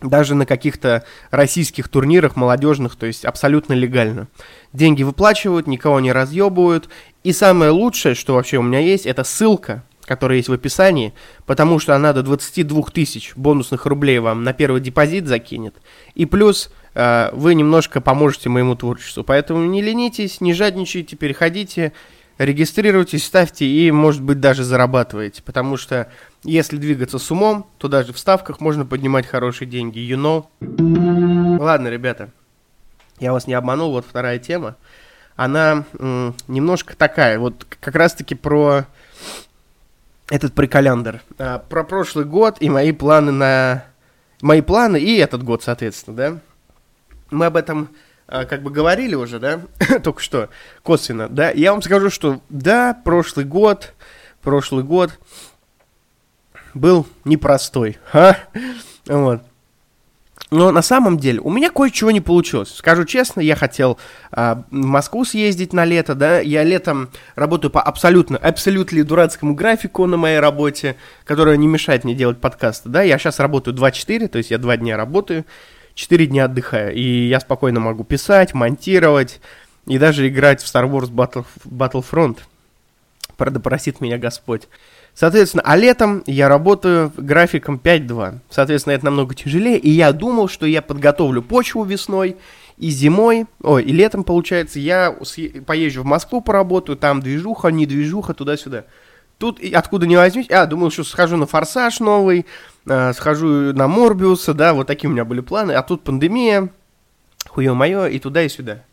даже 0.03 0.35
на 0.35 0.45
каких-то 0.45 1.03
российских 1.31 1.89
турнирах 1.89 2.35
молодежных, 2.35 2.95
то 2.95 3.05
есть 3.05 3.25
абсолютно 3.25 3.73
легально. 3.73 4.27
Деньги 4.73 5.03
выплачивают, 5.03 5.67
никого 5.67 5.99
не 5.99 6.11
разъебывают. 6.11 6.89
И 7.23 7.31
самое 7.31 7.71
лучшее, 7.71 8.15
что 8.15 8.35
вообще 8.35 8.57
у 8.57 8.61
меня 8.61 8.79
есть, 8.79 9.05
это 9.05 9.23
ссылка, 9.23 9.83
которая 10.05 10.37
есть 10.37 10.49
в 10.49 10.53
описании, 10.53 11.13
потому 11.45 11.79
что 11.79 11.95
она 11.95 12.13
до 12.13 12.23
22 12.23 12.83
тысяч 12.93 13.33
бонусных 13.35 13.85
рублей 13.85 14.19
вам 14.19 14.43
на 14.43 14.53
первый 14.53 14.81
депозит 14.81 15.27
закинет. 15.27 15.75
И 16.15 16.25
плюс 16.25 16.71
э, 16.93 17.29
вы 17.33 17.55
немножко 17.55 18.01
поможете 18.01 18.49
моему 18.49 18.75
творчеству. 18.75 19.23
Поэтому 19.23 19.65
не 19.65 19.81
ленитесь, 19.81 20.41
не 20.41 20.53
жадничайте, 20.53 21.15
переходите, 21.15 21.93
регистрируйтесь, 22.37 23.25
ставьте 23.25 23.65
и, 23.65 23.91
может 23.91 24.21
быть, 24.21 24.39
даже 24.39 24.63
зарабатываете. 24.63 25.41
Потому 25.43 25.77
что 25.77 26.11
если 26.43 26.77
двигаться 26.77 27.19
с 27.19 27.31
умом, 27.31 27.67
то 27.77 27.87
даже 27.87 28.13
в 28.13 28.19
ставках 28.19 28.59
можно 28.59 28.85
поднимать 28.85 29.25
хорошие 29.25 29.67
деньги, 29.67 29.99
you 29.99 30.17
know. 30.17 31.59
Ладно, 31.59 31.87
ребята, 31.87 32.29
я 33.19 33.31
вас 33.31 33.47
не 33.47 33.53
обманул, 33.53 33.91
вот 33.91 34.05
вторая 34.05 34.39
тема. 34.39 34.75
Она 35.35 35.85
м, 35.97 36.35
немножко 36.47 36.95
такая, 36.95 37.39
вот 37.39 37.65
как 37.79 37.95
раз-таки 37.95 38.35
про 38.35 38.85
этот 40.29 40.53
приколяндр. 40.53 41.21
А, 41.37 41.59
про 41.59 41.83
прошлый 41.83 42.25
год 42.25 42.57
и 42.59 42.69
мои 42.69 42.91
планы 42.91 43.31
на... 43.31 43.85
Мои 44.41 44.61
планы 44.61 44.97
и 44.97 45.17
этот 45.17 45.43
год, 45.43 45.63
соответственно, 45.63 46.15
да. 46.15 46.37
Мы 47.31 47.45
об 47.45 47.55
этом 47.55 47.89
а, 48.27 48.45
как 48.45 48.61
бы 48.61 48.69
говорили 48.69 49.15
уже, 49.15 49.39
да, 49.39 49.61
только 50.03 50.21
что, 50.21 50.49
косвенно, 50.83 51.29
да. 51.29 51.51
Я 51.51 51.71
вам 51.71 51.81
скажу, 51.81 52.09
что 52.09 52.41
да, 52.49 52.93
прошлый 52.93 53.45
год, 53.45 53.93
прошлый 54.41 54.83
год 54.83 55.17
был 56.73 57.07
непростой. 57.25 57.97
А? 58.13 58.37
Вот. 59.07 59.41
Но 60.53 60.71
на 60.71 60.83
самом 60.83 61.17
деле 61.17 61.39
у 61.39 61.49
меня 61.49 61.71
кое-чего 61.71 62.11
не 62.11 62.21
получилось. 62.21 62.75
Скажу 62.75 63.05
честно, 63.05 63.41
я 63.41 63.55
хотел 63.55 63.97
а, 64.31 64.63
в 64.69 64.75
Москву 64.75 65.25
съездить 65.25 65.73
на 65.73 65.83
лето, 65.83 66.13
да. 66.13 66.39
Я 66.41 66.63
летом 66.63 67.09
работаю 67.35 67.71
по 67.71 67.81
абсолютно, 67.81 68.37
абсолютно 68.37 69.03
дурацкому 69.03 69.55
графику 69.55 70.05
на 70.05 70.15
моей 70.15 70.39
работе, 70.39 70.95
которая 71.25 71.57
не 71.57 71.65
мешает 71.65 72.03
мне 72.03 72.13
делать 72.13 72.39
подкасты, 72.39 72.89
да. 72.89 73.01
Я 73.01 73.17
сейчас 73.17 73.39
работаю 73.39 73.75
2-4, 73.75 74.27
то 74.27 74.37
есть 74.37 74.51
я 74.51 74.59
2 74.59 74.77
дня 74.77 74.95
работаю, 74.95 75.43
4 75.95 76.27
дня 76.27 76.45
отдыхаю. 76.45 76.93
И 76.93 77.27
я 77.27 77.39
спокойно 77.39 77.79
могу 77.79 78.03
писать, 78.03 78.53
монтировать 78.53 79.41
и 79.87 79.97
даже 79.97 80.27
играть 80.27 80.61
в 80.61 80.65
Star 80.65 80.87
Wars 80.87 81.09
Battle, 81.09 81.45
Battlefront. 81.65 82.37
Правда, 83.37 83.59
просит 83.59 84.01
меня 84.01 84.19
Господь. 84.19 84.67
Соответственно, 85.15 85.63
а 85.65 85.75
летом 85.75 86.23
я 86.25 86.49
работаю 86.49 87.11
графиком 87.15 87.79
5-2. 87.81 88.39
Соответственно, 88.49 88.93
это 88.93 89.05
намного 89.05 89.35
тяжелее. 89.35 89.77
И 89.77 89.89
я 89.89 90.11
думал, 90.11 90.47
что 90.47 90.65
я 90.65 90.81
подготовлю 90.81 91.43
почву 91.43 91.83
весной 91.83 92.37
и 92.77 92.89
зимой, 92.89 93.45
ой, 93.61 93.83
и 93.83 93.91
летом, 93.91 94.23
получается, 94.23 94.79
я 94.79 95.15
поезжу 95.67 96.01
в 96.01 96.05
Москву 96.05 96.41
поработаю, 96.41 96.97
там 96.97 97.21
движуха, 97.21 97.67
не 97.69 97.85
движуха, 97.85 98.33
туда-сюда. 98.33 98.85
Тут 99.37 99.59
откуда 99.73 100.07
не 100.07 100.15
возьмись, 100.15 100.49
а, 100.49 100.65
думал, 100.65 100.89
что 100.89 101.03
схожу 101.03 101.37
на 101.37 101.45
Форсаж 101.45 101.99
новый, 101.99 102.45
э, 102.87 103.13
схожу 103.13 103.73
на 103.73 103.87
Морбиуса, 103.87 104.53
да, 104.53 104.73
вот 104.73 104.87
такие 104.87 105.09
у 105.09 105.13
меня 105.13 105.25
были 105.25 105.41
планы. 105.41 105.73
А 105.73 105.83
тут 105.83 106.03
пандемия, 106.03 106.69
хуе 107.47 107.73
мое, 107.73 108.07
и 108.07 108.19
туда, 108.19 108.43
и 108.43 108.49
сюда. 108.49 108.83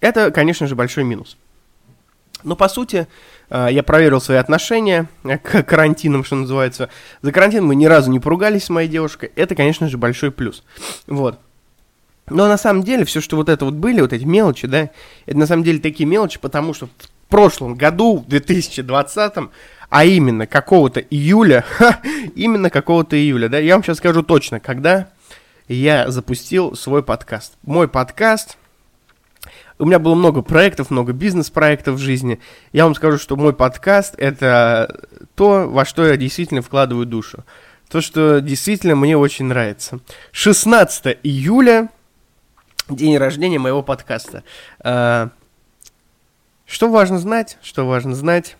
Это, 0.00 0.30
конечно 0.30 0.66
же, 0.66 0.74
большой 0.74 1.04
минус. 1.04 1.36
Но, 2.44 2.56
по 2.56 2.68
сути, 2.68 3.06
э, 3.50 3.68
я 3.70 3.82
проверил 3.82 4.20
свои 4.20 4.38
отношения 4.38 5.08
к 5.22 5.62
карантинам, 5.62 6.24
что 6.24 6.36
называется. 6.36 6.88
За 7.22 7.32
карантин 7.32 7.64
мы 7.64 7.74
ни 7.74 7.86
разу 7.86 8.10
не 8.10 8.20
поругались 8.20 8.64
с 8.64 8.70
моей 8.70 8.88
девушкой. 8.88 9.32
Это, 9.36 9.54
конечно 9.54 9.88
же, 9.88 9.98
большой 9.98 10.30
плюс. 10.30 10.62
Вот. 11.06 11.38
Но 12.28 12.48
на 12.48 12.56
самом 12.56 12.82
деле, 12.82 13.04
все, 13.04 13.20
что 13.20 13.36
вот 13.36 13.48
это 13.48 13.64
вот 13.64 13.74
были, 13.74 14.00
вот 14.00 14.12
эти 14.12 14.24
мелочи, 14.24 14.66
да, 14.66 14.90
это 15.26 15.38
на 15.38 15.46
самом 15.46 15.64
деле 15.64 15.80
такие 15.80 16.08
мелочи, 16.08 16.38
потому 16.38 16.72
что 16.72 16.86
в 16.86 17.28
прошлом 17.28 17.74
году, 17.74 18.18
в 18.18 18.28
2020, 18.28 19.32
а 19.88 20.04
именно 20.04 20.46
какого-то 20.46 21.00
июля, 21.00 21.64
ха, 21.68 22.00
именно 22.34 22.70
какого-то 22.70 23.16
июля, 23.16 23.48
да, 23.48 23.58
я 23.58 23.74
вам 23.74 23.82
сейчас 23.82 23.98
скажу 23.98 24.22
точно, 24.22 24.60
когда 24.60 25.08
я 25.68 26.10
запустил 26.10 26.74
свой 26.76 27.02
подкаст. 27.02 27.54
Мой 27.62 27.88
подкаст 27.88 28.56
у 29.82 29.84
меня 29.84 29.98
было 29.98 30.14
много 30.14 30.42
проектов, 30.42 30.90
много 30.90 31.12
бизнес-проектов 31.12 31.96
в 31.96 31.98
жизни. 31.98 32.38
Я 32.72 32.84
вам 32.84 32.94
скажу, 32.94 33.18
что 33.18 33.34
мой 33.34 33.52
подкаст— 33.52 34.14
это 34.16 35.08
то, 35.34 35.68
во 35.68 35.84
что 35.84 36.06
я 36.06 36.16
действительно 36.16 36.62
вкладываю 36.62 37.04
душу. 37.04 37.44
То, 37.90 38.00
что 38.00 38.40
действительно 38.40 38.94
мне 38.94 39.16
очень 39.16 39.46
нравится. 39.46 39.98
16 40.30 41.18
июля, 41.24 41.88
день 42.88 43.18
рождения 43.18 43.58
моего 43.58 43.82
подкаста. 43.82 44.44
А, 44.78 45.30
что 46.64 46.88
важно 46.88 47.18
знать? 47.18 47.58
Что 47.60 47.84
важно 47.84 48.14
знать? 48.14 48.56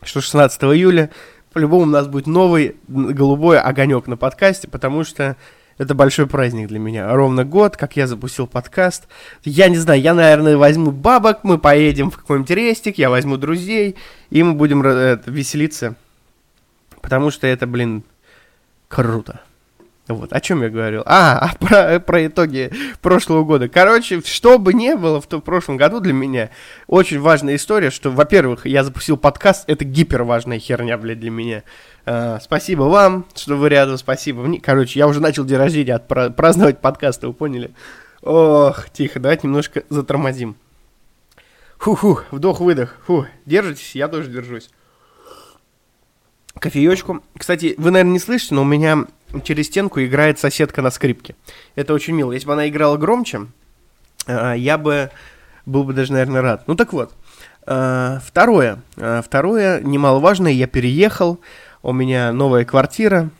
Что 0.00 0.20
16 0.20 0.62
июля 0.62 1.10
по-любому 1.52 1.82
у 1.82 1.86
нас 1.86 2.06
будет 2.06 2.28
новый 2.28 2.76
голубой 2.86 3.58
огонек 3.58 4.06
на 4.06 4.16
подкасте, 4.16 4.68
потому 4.68 5.02
что 5.02 5.36
это 5.80 5.94
большой 5.94 6.26
праздник 6.26 6.68
для 6.68 6.78
меня. 6.78 7.10
Ровно 7.10 7.42
год, 7.42 7.78
как 7.78 7.96
я 7.96 8.06
запустил 8.06 8.46
подкаст. 8.46 9.08
Я 9.44 9.70
не 9.70 9.78
знаю, 9.78 9.98
я, 9.98 10.12
наверное, 10.12 10.58
возьму 10.58 10.90
бабок, 10.90 11.42
мы 11.42 11.56
поедем 11.56 12.10
в 12.10 12.18
какой-нибудь 12.18 12.50
рестик, 12.50 12.98
я 12.98 13.08
возьму 13.08 13.38
друзей, 13.38 13.96
и 14.28 14.42
мы 14.42 14.52
будем 14.52 14.82
это, 14.82 15.30
веселиться. 15.30 15.94
Потому 17.00 17.30
что 17.30 17.46
это, 17.46 17.66
блин, 17.66 18.02
круто. 18.88 19.40
Вот, 20.14 20.32
о 20.32 20.40
чем 20.40 20.62
я 20.62 20.68
говорил? 20.68 21.02
А, 21.06 21.38
а 21.50 21.54
про, 21.56 22.00
про 22.00 22.26
итоги 22.26 22.72
прошлого 23.00 23.44
года. 23.44 23.68
Короче, 23.68 24.20
что 24.24 24.58
бы 24.58 24.74
ни 24.74 24.94
было 24.94 25.20
в, 25.20 25.26
том, 25.26 25.40
прошлом 25.40 25.76
году 25.76 26.00
для 26.00 26.12
меня, 26.12 26.50
очень 26.86 27.20
важная 27.20 27.56
история, 27.56 27.90
что, 27.90 28.10
во-первых, 28.10 28.66
я 28.66 28.84
запустил 28.84 29.16
подкаст, 29.16 29.64
это 29.68 29.84
гипер 29.84 30.24
важная 30.24 30.58
херня, 30.58 30.98
блядь, 30.98 31.20
для 31.20 31.30
меня. 31.30 31.62
Uh, 32.06 32.40
спасибо 32.42 32.84
вам, 32.84 33.26
что 33.34 33.56
вы 33.56 33.68
рядом, 33.68 33.98
спасибо 33.98 34.42
мне. 34.42 34.58
Короче, 34.58 34.98
я 34.98 35.06
уже 35.06 35.20
начал 35.20 35.44
день 35.44 35.58
рождения 35.58 35.96
отпра- 35.96 36.30
праздновать 36.30 36.80
подкасты, 36.80 37.26
вы 37.28 37.34
поняли? 37.34 37.70
Ох, 38.22 38.90
тихо, 38.90 39.20
давайте 39.20 39.46
немножко 39.46 39.84
затормозим. 39.90 40.56
Фу-фу, 41.78 42.20
вдох-выдох. 42.30 42.96
Фу, 43.06 43.26
держитесь, 43.46 43.94
я 43.94 44.08
тоже 44.08 44.30
держусь. 44.30 44.70
Кофеечку. 46.58 47.22
Кстати, 47.36 47.74
вы, 47.78 47.90
наверное, 47.90 48.12
не 48.12 48.18
слышите, 48.18 48.54
но 48.54 48.62
у 48.62 48.66
меня 48.66 49.06
через 49.44 49.66
стенку 49.66 50.00
играет 50.00 50.38
соседка 50.38 50.82
на 50.82 50.90
скрипке. 50.90 51.34
Это 51.74 51.94
очень 51.94 52.14
мило. 52.14 52.32
Если 52.32 52.46
бы 52.46 52.52
она 52.52 52.68
играла 52.68 52.96
громче, 52.96 53.46
uh, 54.26 54.58
я 54.58 54.78
бы 54.78 55.10
был 55.66 55.84
бы 55.84 55.92
даже, 55.92 56.12
наверное, 56.12 56.42
рад. 56.42 56.64
Ну 56.66 56.74
так 56.74 56.92
вот. 56.92 57.12
Uh, 57.66 58.20
второе. 58.26 58.82
Второе, 58.96 59.80
немаловажное, 59.80 60.52
я 60.52 60.66
переехал 60.66 61.40
у 61.82 61.92
меня 61.92 62.32
новая 62.32 62.64
квартира 62.64 63.30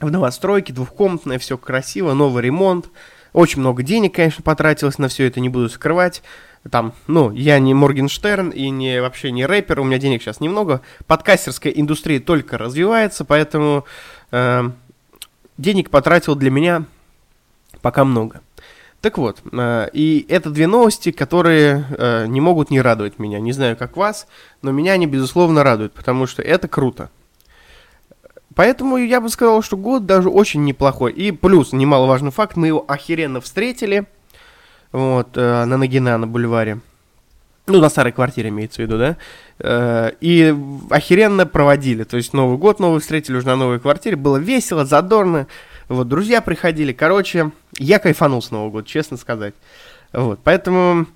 в 0.00 0.10
новостройке, 0.10 0.72
двухкомнатная, 0.72 1.38
все 1.38 1.58
красиво, 1.58 2.14
новый 2.14 2.42
ремонт. 2.42 2.88
Очень 3.32 3.60
много 3.60 3.82
денег, 3.82 4.14
конечно, 4.14 4.42
потратилось 4.42 4.98
на 4.98 5.08
все 5.08 5.26
это, 5.26 5.40
не 5.40 5.48
буду 5.48 5.68
скрывать. 5.68 6.22
Там, 6.70 6.92
ну, 7.06 7.30
я 7.32 7.58
не 7.58 7.74
Моргенштерн 7.74 8.50
и 8.50 8.70
не 8.70 9.00
вообще 9.00 9.32
не 9.32 9.46
рэпер, 9.46 9.80
у 9.80 9.84
меня 9.84 9.98
денег 9.98 10.22
сейчас 10.22 10.40
немного. 10.40 10.80
Подкастерская 11.06 11.72
индустрия 11.72 12.20
только 12.20 12.56
развивается, 12.56 13.24
поэтому 13.24 13.84
э, 14.30 14.70
денег 15.58 15.90
потратил 15.90 16.34
для 16.34 16.50
меня 16.50 16.84
пока 17.80 18.04
много. 18.04 18.40
Так 19.00 19.18
вот, 19.18 19.42
э, 19.50 19.88
и 19.92 20.24
это 20.28 20.50
две 20.50 20.68
новости, 20.68 21.10
которые 21.10 21.84
э, 21.98 22.26
не 22.28 22.40
могут 22.40 22.70
не 22.70 22.80
радовать 22.80 23.18
меня. 23.18 23.40
Не 23.40 23.52
знаю, 23.52 23.76
как 23.76 23.96
вас, 23.96 24.28
но 24.62 24.70
меня 24.70 24.92
они, 24.92 25.06
безусловно, 25.06 25.64
радуют, 25.64 25.92
потому 25.92 26.26
что 26.26 26.40
это 26.40 26.68
круто. 26.68 27.10
Поэтому 28.54 28.96
я 28.98 29.20
бы 29.20 29.28
сказал, 29.28 29.62
что 29.62 29.76
год 29.76 30.06
даже 30.06 30.28
очень 30.28 30.64
неплохой. 30.64 31.12
И 31.12 31.32
плюс, 31.32 31.72
немаловажный 31.72 32.30
факт, 32.30 32.56
мы 32.56 32.68
его 32.68 32.84
охеренно 32.86 33.40
встретили. 33.40 34.06
Вот, 34.92 35.30
э, 35.36 35.64
на 35.64 35.76
Нагина, 35.76 36.16
на 36.18 36.28
бульваре. 36.28 36.80
Ну, 37.66 37.80
на 37.80 37.88
старой 37.88 38.12
квартире 38.12 38.48
имеется 38.48 38.82
в 38.82 38.84
виду, 38.84 38.98
да? 38.98 39.16
Э, 39.60 40.10
и 40.20 40.54
охеренно 40.90 41.46
проводили. 41.46 42.02
То 42.04 42.16
есть 42.16 42.32
Новый 42.32 42.58
год 42.58 42.80
новый 42.80 43.00
встретили 43.00 43.36
уже 43.36 43.46
на 43.46 43.56
новой 43.56 43.78
квартире. 43.78 44.16
Было 44.16 44.36
весело, 44.36 44.84
задорно. 44.84 45.46
Вот, 45.88 46.08
друзья 46.08 46.40
приходили. 46.40 46.92
Короче, 46.92 47.52
я 47.78 47.98
кайфанул 47.98 48.42
с 48.42 48.50
Нового 48.50 48.70
года, 48.70 48.88
честно 48.88 49.16
сказать. 49.16 49.54
Вот, 50.12 50.40
поэтому 50.42 51.06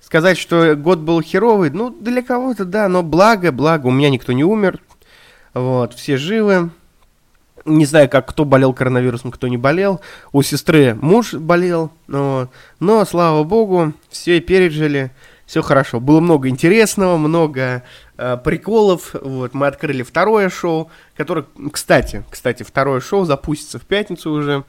сказать, 0.00 0.38
что 0.38 0.74
год 0.74 1.00
был 1.00 1.20
херовый, 1.20 1.70
ну, 1.70 1.90
для 1.90 2.22
кого-то, 2.22 2.64
да, 2.64 2.88
но 2.88 3.02
благо, 3.02 3.52
благо, 3.52 3.86
у 3.86 3.90
меня 3.90 4.08
никто 4.08 4.32
не 4.32 4.42
умер, 4.42 4.80
вот, 5.52 5.92
все 5.94 6.16
живы. 6.16 6.70
Не 7.66 7.84
знаю, 7.84 8.08
как 8.08 8.26
кто 8.26 8.46
болел 8.46 8.72
коронавирусом, 8.72 9.30
кто 9.30 9.48
не 9.48 9.58
болел. 9.58 10.00
У 10.32 10.40
сестры 10.40 10.94
муж 10.94 11.34
болел, 11.34 11.90
но, 12.06 12.48
но 12.80 13.04
слава 13.04 13.44
богу, 13.44 13.92
все 14.08 14.40
пережили, 14.40 15.10
все 15.48 15.62
хорошо. 15.62 15.98
Было 15.98 16.20
много 16.20 16.50
интересного, 16.50 17.16
много 17.16 17.82
э, 18.18 18.36
приколов. 18.36 19.14
Вот, 19.14 19.54
мы 19.54 19.66
открыли 19.66 20.02
второе 20.02 20.50
шоу, 20.50 20.90
которое, 21.16 21.46
кстати, 21.72 22.22
кстати, 22.30 22.64
второе 22.64 23.00
шоу 23.00 23.24
запустится 23.24 23.78
в 23.78 23.86
пятницу 23.86 24.30
уже. 24.30 24.64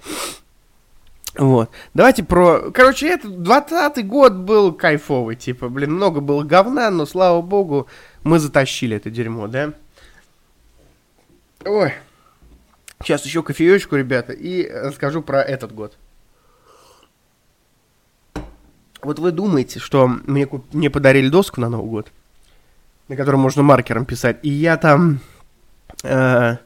Вот. 1.37 1.69
Давайте 1.93 2.23
про... 2.23 2.71
Короче, 2.71 3.09
этот 3.09 3.31
20-й 3.31 4.03
год 4.03 4.33
был 4.35 4.71
кайфовый, 4.71 5.35
типа, 5.35 5.67
блин, 5.67 5.95
много 5.95 6.21
было 6.21 6.43
говна, 6.43 6.89
но, 6.89 7.05
слава 7.05 7.41
богу, 7.41 7.87
мы 8.23 8.39
затащили 8.39 8.95
это 8.95 9.09
дерьмо, 9.09 9.47
да? 9.47 9.73
Ой. 11.65 11.93
Сейчас 13.03 13.25
еще 13.25 13.43
кофеечку, 13.43 13.97
ребята, 13.97 14.31
и 14.31 14.65
расскажу 14.71 15.21
про 15.23 15.41
этот 15.41 15.73
год. 15.73 15.97
Вот 19.01 19.19
вы 19.19 19.31
думаете, 19.31 19.79
что 19.79 20.07
мне, 20.07 20.47
мне 20.73 20.89
подарили 20.89 21.29
доску 21.29 21.61
на 21.61 21.69
Новый 21.69 21.89
год, 21.89 22.11
на 23.07 23.15
которой 23.15 23.37
можно 23.37 23.63
маркером 23.63 24.05
писать, 24.05 24.37
и 24.43 24.49
я 24.49 24.77
там 24.77 25.19
э, 26.03 26.57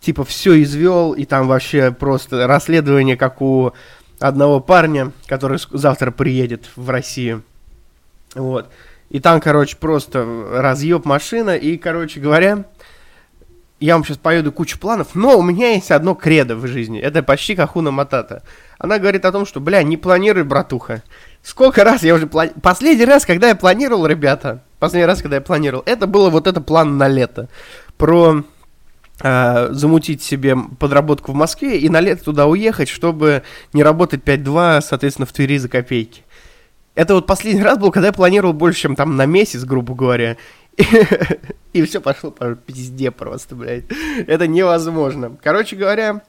типа 0.00 0.24
все 0.24 0.62
извел, 0.62 1.12
и 1.12 1.24
там 1.24 1.46
вообще 1.46 1.92
просто 1.92 2.46
расследование, 2.46 3.16
как 3.16 3.42
у 3.42 3.72
одного 4.18 4.60
парня, 4.60 5.12
который 5.26 5.58
завтра 5.70 6.10
приедет 6.10 6.70
в 6.76 6.88
Россию. 6.88 7.42
Вот. 8.34 8.70
И 9.10 9.20
там, 9.20 9.40
короче, 9.40 9.76
просто 9.76 10.24
разъеб 10.52 11.04
машина, 11.04 11.54
и, 11.54 11.76
короче 11.76 12.18
говоря, 12.18 12.64
я 13.78 13.94
вам 13.94 14.04
сейчас 14.04 14.16
поеду 14.16 14.52
кучу 14.52 14.78
планов, 14.78 15.14
но 15.14 15.38
у 15.38 15.42
меня 15.42 15.72
есть 15.72 15.90
одно 15.90 16.14
кредо 16.14 16.56
в 16.56 16.66
жизни. 16.66 16.98
Это 16.98 17.22
почти 17.22 17.54
как 17.54 17.74
Матата. 17.74 18.42
Она 18.78 18.98
говорит 18.98 19.24
о 19.24 19.32
том, 19.32 19.44
что, 19.44 19.60
бля, 19.60 19.82
не 19.82 19.96
планируй, 19.96 20.44
братуха. 20.44 21.02
Сколько 21.42 21.84
раз 21.84 22.02
я 22.02 22.14
уже 22.14 22.26
планировал... 22.26 22.60
Последний 22.60 23.04
раз, 23.04 23.26
когда 23.26 23.48
я 23.48 23.56
планировал, 23.56 24.06
ребята, 24.06 24.62
последний 24.78 25.06
раз, 25.06 25.20
когда 25.20 25.36
я 25.36 25.42
планировал, 25.42 25.82
это 25.86 26.06
было 26.06 26.30
вот 26.30 26.46
это 26.46 26.60
план 26.60 26.98
на 26.98 27.08
лето. 27.08 27.48
Про 27.96 28.44
э, 29.20 29.68
замутить 29.72 30.22
себе 30.22 30.56
подработку 30.78 31.32
в 31.32 31.34
Москве 31.34 31.78
и 31.78 31.88
на 31.88 32.00
лето 32.00 32.24
туда 32.24 32.46
уехать, 32.46 32.88
чтобы 32.88 33.42
не 33.72 33.82
работать 33.82 34.22
5-2, 34.22 34.82
соответственно, 34.82 35.26
в 35.26 35.32
Твери 35.32 35.58
за 35.58 35.68
копейки. 35.68 36.22
Это 36.94 37.14
вот 37.14 37.26
последний 37.26 37.62
раз 37.62 37.78
был, 37.78 37.90
когда 37.90 38.08
я 38.08 38.12
планировал 38.12 38.52
больше, 38.52 38.82
чем 38.82 38.96
там 38.96 39.16
на 39.16 39.26
месяц, 39.26 39.64
грубо 39.64 39.94
говоря. 39.94 40.36
И, 41.72 41.82
все 41.82 42.00
пошло 42.00 42.30
по 42.30 42.54
пизде 42.54 43.10
просто, 43.10 43.54
блядь. 43.54 43.84
Это 44.26 44.46
невозможно. 44.46 45.36
Короче 45.42 45.74
говоря, 45.74 46.22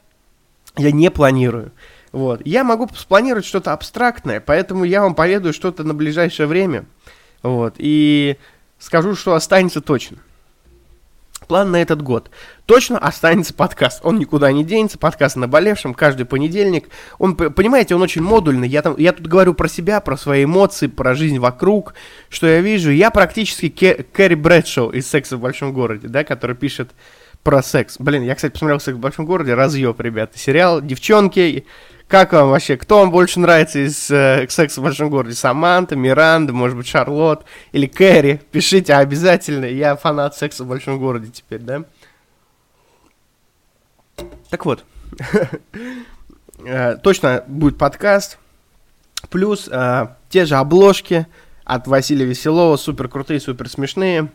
я 0.78 0.91
не 0.91 1.12
планирую. 1.12 1.71
Вот. 2.13 2.41
Я 2.45 2.63
могу 2.63 2.88
спланировать 2.95 3.43
что-то 3.43 3.73
абстрактное, 3.73 4.39
поэтому 4.39 4.86
я 4.86 5.02
вам 5.02 5.15
поведаю 5.15 5.52
что-то 5.52 5.84
на 5.84 5.95
ближайшее 5.95 6.47
время. 6.47 6.86
Вот. 7.41 7.73
И 7.80 8.38
скажу, 8.80 9.15
что 9.15 9.34
останется 9.34 9.82
точно. 9.82 10.17
План 11.47 11.71
на 11.71 11.82
этот 11.82 12.02
год. 12.02 12.30
Точно 12.67 12.97
останется 12.97 13.54
подкаст. 13.54 13.99
Он 14.04 14.17
никуда 14.17 14.52
не 14.52 14.63
денется. 14.63 14.97
Подкаст 14.97 15.36
наболевшим 15.36 15.93
каждый 15.93 16.26
понедельник. 16.26 16.88
Он, 17.17 17.36
понимаете, 17.36 17.95
он 17.95 18.02
очень 18.04 18.21
модульный. 18.21 18.67
Я, 18.67 18.84
там, 18.84 18.95
я 18.97 19.12
тут 19.12 19.28
говорю 19.28 19.56
про 19.56 19.67
себя, 19.67 19.99
про 19.99 20.15
свои 20.15 20.45
эмоции, 20.45 20.88
про 20.88 21.15
жизнь 21.15 21.39
вокруг, 21.39 21.95
что 22.30 22.47
я 22.47 22.62
вижу. 22.62 22.91
Я 22.91 23.10
практически 23.10 23.69
Кэрри 23.69 24.36
Брэдшоу 24.36 24.91
из 24.91 25.10
«Секса 25.10 25.36
в 25.36 25.41
большом 25.41 25.73
городе», 25.73 26.08
да, 26.08 26.23
который 26.23 26.56
пишет 26.56 26.91
про 27.41 27.62
секс. 27.62 27.97
Блин, 27.99 28.23
я, 28.23 28.36
кстати, 28.36 28.54
посмотрел 28.54 28.80
«Секс 28.80 28.97
в 28.97 29.02
большом 29.02 29.26
городе». 29.26 29.54
Разъеб, 29.56 29.99
ребята. 29.99 30.38
Сериал 30.38 30.80
«Девчонки». 30.80 31.65
Как 32.13 32.32
вам 32.32 32.52
вообще? 32.52 32.78
Кто 32.78 32.99
вам 32.99 33.10
больше 33.10 33.39
нравится 33.39 33.80
из 33.84 34.12
э, 34.12 34.45
«Секса 34.47 34.80
в 34.80 34.84
большом 34.84 35.10
городе»? 35.10 35.34
Саманта, 35.34 35.95
Миранда, 35.95 36.54
может 36.54 36.78
быть, 36.78 36.86
Шарлот 36.86 37.43
или 37.71 37.88
Кэрри? 37.88 38.39
Пишите 38.52 38.93
обязательно. 38.93 39.65
Я 39.65 39.95
фанат 39.95 40.36
«Секса 40.36 40.63
в 40.63 40.67
большом 40.67 40.99
городе» 40.99 41.32
теперь, 41.32 41.62
да? 41.62 41.86
Так 44.52 44.63
вот. 44.67 44.86
Э, 46.65 46.97
точно 46.97 47.43
будет 47.47 47.80
подкаст. 47.80 48.38
Плюс 49.32 49.67
э, 49.67 50.08
те 50.30 50.45
же 50.45 50.56
обложки 50.56 51.26
от 51.65 51.88
Василия 51.88 52.26
Веселова. 52.26 52.78
Супер 52.78 53.10
крутые, 53.10 53.39
супер 53.39 53.67
смешные. 53.67 54.30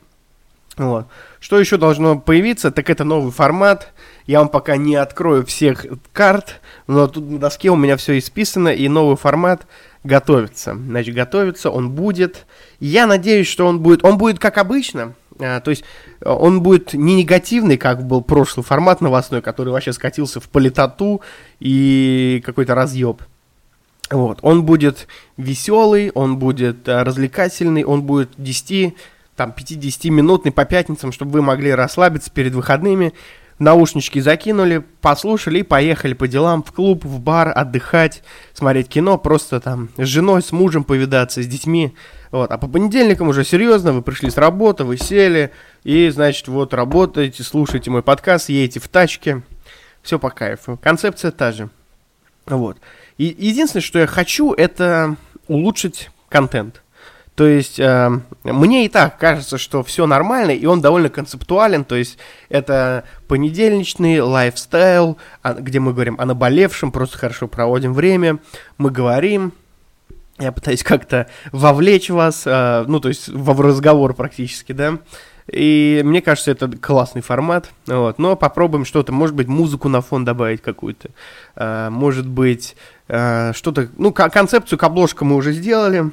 Вот. 0.79 1.07
Что 1.41 1.59
еще 1.59 1.77
должно 1.77 2.19
появиться, 2.19 2.71
так 2.71 2.91
это 2.91 3.05
новый 3.05 3.33
формат. 3.33 3.93
Я 4.27 4.41
вам 4.41 4.49
пока 4.49 4.77
не 4.77 4.97
открою 4.97 5.47
всех 5.47 5.87
карт, 6.12 6.61
но 6.88 7.07
тут 7.07 7.31
на 7.31 7.38
доске 7.38 7.70
у 7.70 7.77
меня 7.77 7.96
все 7.96 8.18
исписано, 8.18 8.70
и 8.70 8.88
новый 8.88 9.16
формат 9.16 9.66
готовится. 10.05 10.74
Значит, 10.74 11.14
готовится, 11.14 11.70
он 11.70 11.90
будет. 11.90 12.46
Я 12.81 13.07
надеюсь, 13.07 13.46
что 13.46 13.66
он 13.66 13.81
будет, 13.81 14.05
он 14.05 14.16
будет 14.18 14.38
как 14.38 14.57
обычно, 14.59 15.14
а, 15.38 15.61
то 15.61 15.70
есть 15.70 15.85
он 16.24 16.62
будет 16.62 16.94
не 16.94 17.16
негативный, 17.16 17.77
как 17.77 18.07
был 18.07 18.22
прошлый 18.22 18.64
формат 18.64 19.01
новостной, 19.01 19.42
который 19.42 19.72
вообще 19.72 19.92
скатился 19.92 20.40
в 20.40 20.48
политоту 20.48 21.20
и 21.61 22.42
какой-то 22.44 22.74
разъеб. 22.74 23.22
Вот. 24.11 24.38
Он 24.40 24.64
будет 24.64 25.07
веселый, 25.37 26.11
он 26.14 26.38
будет 26.38 26.88
а, 26.88 27.05
развлекательный, 27.05 27.85
он 27.85 28.03
будет 28.03 28.31
10 28.38 28.94
там 29.37 29.55
50-минутный 29.57 30.51
по 30.51 30.64
пятницам, 30.64 31.12
чтобы 31.12 31.33
вы 31.33 31.42
могли 31.42 31.72
расслабиться 31.72 32.31
перед 32.31 32.55
выходными. 32.55 33.12
Наушнички 33.59 34.21
закинули, 34.21 34.85
послушали 35.01 35.61
и 35.61 35.62
поехали 35.64 36.14
по 36.14 36.29
делам 36.29 36.62
в 36.62 36.73
клуб, 36.73 37.05
в 37.05 37.18
бар, 37.18 37.53
отдыхать, 37.55 38.23
смотреть 38.53 38.88
кино, 38.88 39.18
просто 39.18 39.61
там 39.61 39.88
с 39.97 40.07
женой, 40.07 40.42
с 40.42 40.53
мужем 40.53 40.85
повидаться, 40.85 41.42
с 41.42 41.47
детьми. 41.47 41.94
Вот. 42.31 42.53
А 42.53 42.59
по 42.59 42.68
понедельникам 42.68 43.29
уже 43.29 43.44
серьезно, 43.44 43.92
вы 43.92 44.03
пришли 44.03 44.31
с 44.31 44.37
работы, 44.37 44.85
вы 44.85 44.97
сели, 44.97 45.51
и, 45.83 46.09
значит, 46.11 46.47
вот 46.47 46.73
работаете, 46.73 47.42
слушаете 47.42 47.90
мой 47.90 48.03
подкаст, 48.03 48.49
едете 48.49 48.79
в 48.79 48.88
тачке. 48.88 49.42
Все 50.03 50.18
по 50.18 50.31
кайфу. 50.31 50.79
Концепция 50.81 51.33
та 51.33 51.51
же. 51.51 51.68
Вот. 52.47 52.79
И 53.16 53.25
единственное, 53.37 53.83
что 53.83 53.99
я 53.99 54.07
хочу, 54.07 54.53
это 54.53 55.16
улучшить 55.49 56.11
контент. 56.29 56.83
То 57.38 57.46
есть 57.46 57.79
э, 57.79 58.11
мне 58.42 58.85
и 58.85 58.88
так 58.88 59.16
кажется, 59.16 59.59
что 59.59 59.85
все 59.85 60.09
нормально, 60.09 60.51
и 60.51 60.66
он 60.66 60.81
довольно 60.81 61.09
концептуален. 61.09 61.85
То 61.85 61.94
есть 61.94 62.18
это 62.48 63.05
понедельничный 63.29 64.18
лайфстайл, 64.18 65.18
а, 65.42 65.55
где 65.55 65.79
мы 65.79 65.92
говорим 65.92 66.16
о 66.18 66.27
наболевшем, 66.27 66.90
просто 66.90 67.16
хорошо 67.16 67.46
проводим 67.46 67.94
время, 67.94 68.40
мы 68.77 68.90
говорим. 68.90 69.53
Я 70.40 70.51
пытаюсь 70.51 70.83
как-то 70.83 71.29
вовлечь 71.53 72.11
вас, 72.11 72.42
э, 72.44 72.85
ну, 72.88 72.98
то 72.98 73.09
есть 73.09 73.29
в 73.29 73.61
разговор 73.61 74.14
практически, 74.14 74.72
да. 74.72 74.98
И 75.46 76.03
мне 76.05 76.20
кажется, 76.20 76.51
это 76.51 76.68
классный 76.68 77.22
формат. 77.22 77.70
Вот. 77.87 78.18
Но 78.18 78.35
попробуем 78.35 78.85
что-то, 78.85 79.12
может 79.12 79.37
быть, 79.37 79.46
музыку 79.46 79.88
на 79.88 80.01
фон 80.01 80.24
добавить 80.24 80.61
какую-то. 80.61 81.11
Э, 81.55 81.88
может 81.88 82.27
быть, 82.27 82.74
э, 83.07 83.53
что-то... 83.55 83.90
Ну, 83.96 84.12
концепцию 84.12 84.77
к 84.77 84.83
обложкам 84.83 85.29
мы 85.29 85.37
уже 85.37 85.53
сделали. 85.53 86.11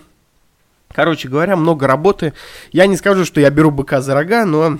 Короче 0.96 1.28
говоря, 1.28 1.58
много 1.58 1.88
работы. 1.88 2.32
Я 2.72 2.88
не 2.88 2.96
скажу, 2.96 3.26
что 3.26 3.42
я 3.42 3.50
беру 3.50 3.70
быка 3.70 4.02
за 4.02 4.14
рога, 4.14 4.46
но 4.46 4.80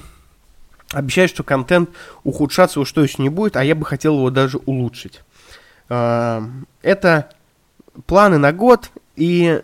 обещаю, 0.94 1.28
что 1.28 1.44
контент 1.44 1.90
ухудшаться 2.24 2.80
уж 2.80 2.90
точно 2.94 3.24
не 3.24 3.30
будет, 3.30 3.58
а 3.58 3.64
я 3.66 3.76
бы 3.76 3.86
хотел 3.86 4.16
его 4.16 4.30
даже 4.30 4.60
улучшить. 4.66 5.22
А, 5.90 6.42
это 6.82 7.32
планы 8.06 8.38
на 8.38 8.54
год, 8.54 8.92
и 9.18 9.62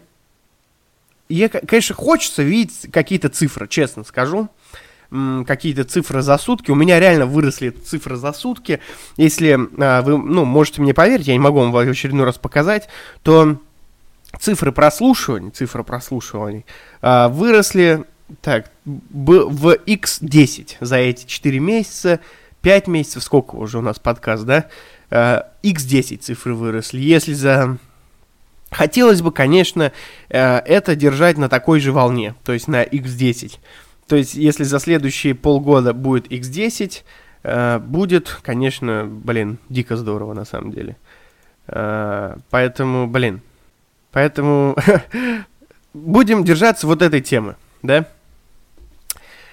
я, 1.30 1.48
конечно, 1.48 1.96
хочется 1.96 2.44
видеть 2.44 2.92
какие-то 2.92 3.30
цифры, 3.30 3.70
честно 3.70 4.04
скажу 4.04 4.50
какие-то 5.46 5.84
цифры 5.84 6.22
за 6.22 6.38
сутки. 6.38 6.72
У 6.72 6.76
меня 6.76 6.98
реально 6.98 7.26
выросли 7.26 7.70
цифры 7.70 8.16
за 8.16 8.32
сутки. 8.32 8.80
Если 9.18 9.60
а, 9.78 10.02
вы, 10.04 10.18
ну, 10.18 10.46
можете 10.46 10.82
мне 10.82 10.94
поверить, 10.94 11.28
я 11.28 11.34
не 11.34 11.40
могу 11.40 11.60
вам 11.60 11.74
в 11.74 11.78
очередной 11.78 12.26
раз 12.26 12.38
показать, 12.38 12.88
то 13.22 13.58
цифры 14.40 14.72
прослушиваний, 14.72 15.52
цифры 15.52 15.84
прослушиваний 15.84 16.66
а, 17.02 17.30
выросли 17.30 18.06
так, 18.42 18.72
в 18.86 19.76
x10 19.86 20.78
за 20.80 20.98
эти 20.98 21.26
4 21.26 21.60
месяца, 21.60 22.20
5 22.62 22.88
месяцев, 22.88 23.24
сколько 23.24 23.56
уже 23.56 23.80
у 23.80 23.82
нас 23.82 24.00
подкаст, 24.00 24.46
да? 24.46 24.68
x10 25.10 26.16
а, 26.16 26.22
цифры 26.22 26.56
выросли. 26.56 27.00
Если 27.00 27.34
за... 27.34 27.78
Хотелось 28.70 29.22
бы, 29.22 29.34
конечно, 29.34 29.92
а, 30.30 30.60
это 30.60 30.96
держать 30.96 31.38
на 31.38 31.50
такой 31.50 31.80
же 31.80 31.92
волне, 31.92 32.36
то 32.44 32.54
есть 32.54 32.68
на 32.68 32.84
x10. 32.84 33.58
То 34.08 34.16
есть, 34.16 34.36
если 34.36 34.64
за 34.64 34.80
следующие 34.80 35.36
полгода 35.36 35.94
будет 35.94 36.32
x10, 36.32 37.80
будет, 37.80 38.38
конечно, 38.44 39.08
блин, 39.10 39.58
дико 39.70 39.96
здорово 39.96 40.34
на 40.34 40.44
самом 40.44 40.72
деле. 40.72 40.98
Поэтому, 41.66 43.08
блин, 43.08 43.42
Поэтому 44.12 44.76
будем 45.94 46.44
держаться 46.44 46.88
вот 46.88 47.02
этой 47.02 47.22
темы, 47.22 47.56
да? 47.82 48.06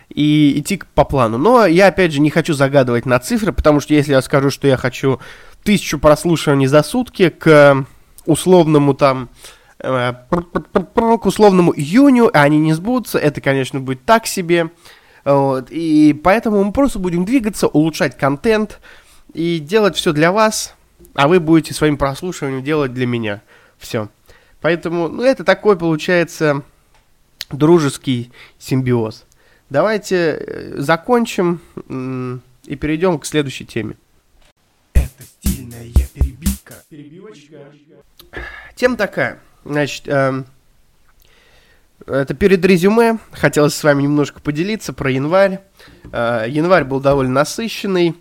И 0.09 0.59
идти 0.59 0.83
по 0.95 1.05
плану. 1.05 1.39
Но 1.39 1.67
я, 1.67 1.89
опять 1.89 2.13
же, 2.13 2.21
не 2.21 2.31
хочу 2.31 2.55
загадывать 2.55 3.07
на 3.07 3.19
цифры, 3.19 3.53
потому 3.53 3.81
что 3.81 3.95
если 3.95 4.13
я 4.13 4.23
скажу, 4.23 4.51
что 4.51 4.67
я 4.67 4.77
хочу 4.77 5.21
тысячу 5.63 5.99
прослушиваний 5.99 6.67
за 6.67 6.83
сутки 6.83 7.29
к 7.29 7.85
условному 8.25 8.95
там 8.95 9.29
э, 9.81 10.13
к 10.71 11.27
условному 11.27 11.73
июню, 11.75 12.31
а 12.33 12.43
они 12.43 12.59
не 12.59 12.73
сбудутся, 12.73 13.19
это, 13.19 13.41
конечно, 13.41 13.81
будет 13.81 14.05
так 14.05 14.27
себе. 14.27 14.71
Вот. 15.25 15.71
И 15.71 16.19
поэтому 16.25 16.65
мы 16.65 16.73
просто 16.73 16.99
будем 16.99 17.25
двигаться, 17.25 17.67
улучшать 17.69 18.17
контент 18.17 18.81
и 19.35 19.59
делать 19.59 19.97
все 19.97 20.13
для 20.13 20.33
вас, 20.33 20.75
а 21.15 21.29
вы 21.29 21.39
будете 21.39 21.75
своим 21.75 21.99
прослушиванием 21.99 22.65
делать 22.65 22.95
для 22.95 23.07
меня. 23.07 23.43
Все. 23.79 24.09
Поэтому, 24.61 25.09
ну, 25.09 25.23
это 25.23 25.45
такой, 25.45 25.79
получается, 25.79 26.63
дружеский 27.51 28.33
симбиоз. 28.59 29.25
Давайте 29.71 30.17
э, 30.17 30.75
закончим 30.79 31.61
и 32.65 32.77
перейдем 32.77 33.19
к 33.19 33.27
следующей 33.27 33.67
теме. 33.67 33.97
Это 34.95 35.23
стильная 35.23 35.87
перебивка. 36.15 36.75
Перебивочка. 36.89 37.57
Тема 38.75 38.97
такая. 38.97 39.41
Значит, 39.65 40.09
э, 40.09 40.45
это 42.07 42.35
перед 42.35 42.65
резюме. 42.65 43.19
Хотелось 43.33 43.75
с 43.75 43.85
вами 43.85 44.03
немножко 44.03 44.41
поделиться 44.41 44.93
про 44.93 45.11
январь. 45.11 45.61
Э, 46.13 46.47
январь 46.49 46.85
был 46.85 47.01
довольно 47.01 47.33
насыщенный. 47.33 48.15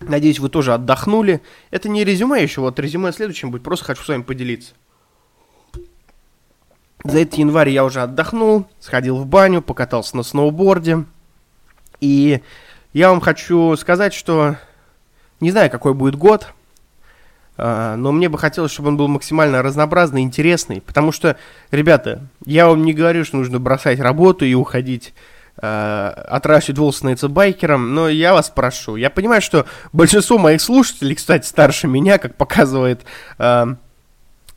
Надеюсь, 0.00 0.38
вы 0.38 0.50
тоже 0.50 0.74
отдохнули. 0.74 1.40
Это 1.70 1.88
не 1.88 2.04
резюме 2.04 2.42
еще, 2.42 2.60
вот 2.60 2.78
резюме 2.78 3.12
следующем 3.12 3.50
будет. 3.50 3.62
Просто 3.62 3.86
хочу 3.86 4.02
с 4.02 4.08
вами 4.08 4.22
поделиться. 4.22 4.74
За 7.08 7.20
этот 7.20 7.34
январь 7.34 7.70
я 7.70 7.84
уже 7.84 8.02
отдохнул, 8.02 8.66
сходил 8.80 9.16
в 9.16 9.26
баню, 9.26 9.62
покатался 9.62 10.16
на 10.16 10.22
сноуборде. 10.22 11.04
И 12.00 12.42
я 12.92 13.10
вам 13.10 13.20
хочу 13.20 13.76
сказать, 13.76 14.12
что 14.12 14.56
не 15.40 15.50
знаю, 15.50 15.70
какой 15.70 15.94
будет 15.94 16.16
год, 16.16 16.48
А, 17.58 17.96
но 17.96 18.12
мне 18.12 18.28
бы 18.28 18.38
хотелось, 18.38 18.72
чтобы 18.72 18.88
он 18.88 18.96
был 18.96 19.08
максимально 19.08 19.62
разнообразный, 19.62 20.22
интересный, 20.22 20.80
потому 20.80 21.10
что, 21.12 21.36
ребята, 21.70 22.28
я 22.44 22.66
вам 22.68 22.84
не 22.84 22.92
говорю, 22.92 23.24
что 23.24 23.38
нужно 23.38 23.58
бросать 23.58 23.98
работу 23.98 24.44
и 24.44 24.54
уходить 24.54 25.14
э, 25.56 25.66
отращивать 26.28 26.78
волосы, 26.78 26.98
становиться 26.98 27.28
байкером, 27.28 27.94
но 27.94 28.08
я 28.10 28.34
вас 28.34 28.50
прошу. 28.50 28.96
Я 28.96 29.08
понимаю, 29.08 29.40
что 29.40 29.64
большинство 29.92 30.36
моих 30.36 30.60
слушателей, 30.60 31.14
кстати, 31.14 31.46
старше 31.46 31.86
меня, 31.86 32.18
как 32.18 32.36
показывает 32.36 33.06
э, 33.38 33.66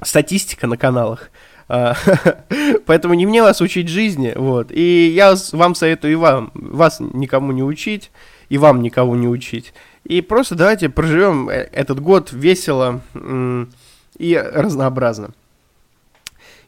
статистика 0.02 0.68
на 0.68 0.76
каналах, 0.76 1.30
поэтому 2.86 3.14
не 3.14 3.28
мне 3.28 3.44
вас 3.44 3.62
учить 3.62 3.90
жизни, 3.90 4.34
вот. 4.36 4.72
И 4.72 5.10
я 5.10 5.36
вам 5.52 5.76
советую 5.76 6.14
и 6.14 6.16
вам, 6.16 6.52
вас 6.54 7.00
никому 7.00 7.52
не 7.52 7.64
учить, 7.64 8.12
и 8.50 8.58
вам 8.58 8.82
никого 8.82 9.16
не 9.16 9.28
учить. 9.28 9.74
И 10.04 10.22
просто 10.22 10.56
давайте 10.56 10.90
проживем 10.90 11.48
э, 11.50 11.70
этот 11.72 12.00
год 12.00 12.32
весело 12.32 13.02
и 14.18 14.36
разнообразно. 14.36 15.32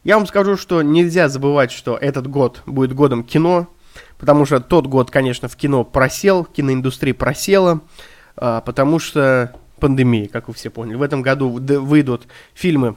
Я 0.04 0.16
вам 0.18 0.26
скажу, 0.26 0.56
что 0.56 0.82
нельзя 0.82 1.28
забывать, 1.28 1.72
что 1.72 1.96
этот 1.96 2.28
год 2.28 2.62
будет 2.66 2.92
годом 2.92 3.24
кино, 3.24 3.68
потому 4.18 4.46
что 4.46 4.60
тот 4.60 4.86
год, 4.86 5.10
конечно, 5.10 5.48
в 5.48 5.56
кино 5.56 5.84
просел, 5.84 6.44
киноиндустрия 6.44 7.14
просела, 7.14 7.80
а, 8.36 8.60
потому 8.60 8.98
что 8.98 9.52
пандемия, 9.78 10.28
как 10.28 10.48
вы 10.48 10.54
все 10.54 10.70
поняли. 10.70 10.96
В 10.96 11.02
этом 11.02 11.22
году 11.22 11.48
выйдут 11.50 12.28
фильмы 12.54 12.94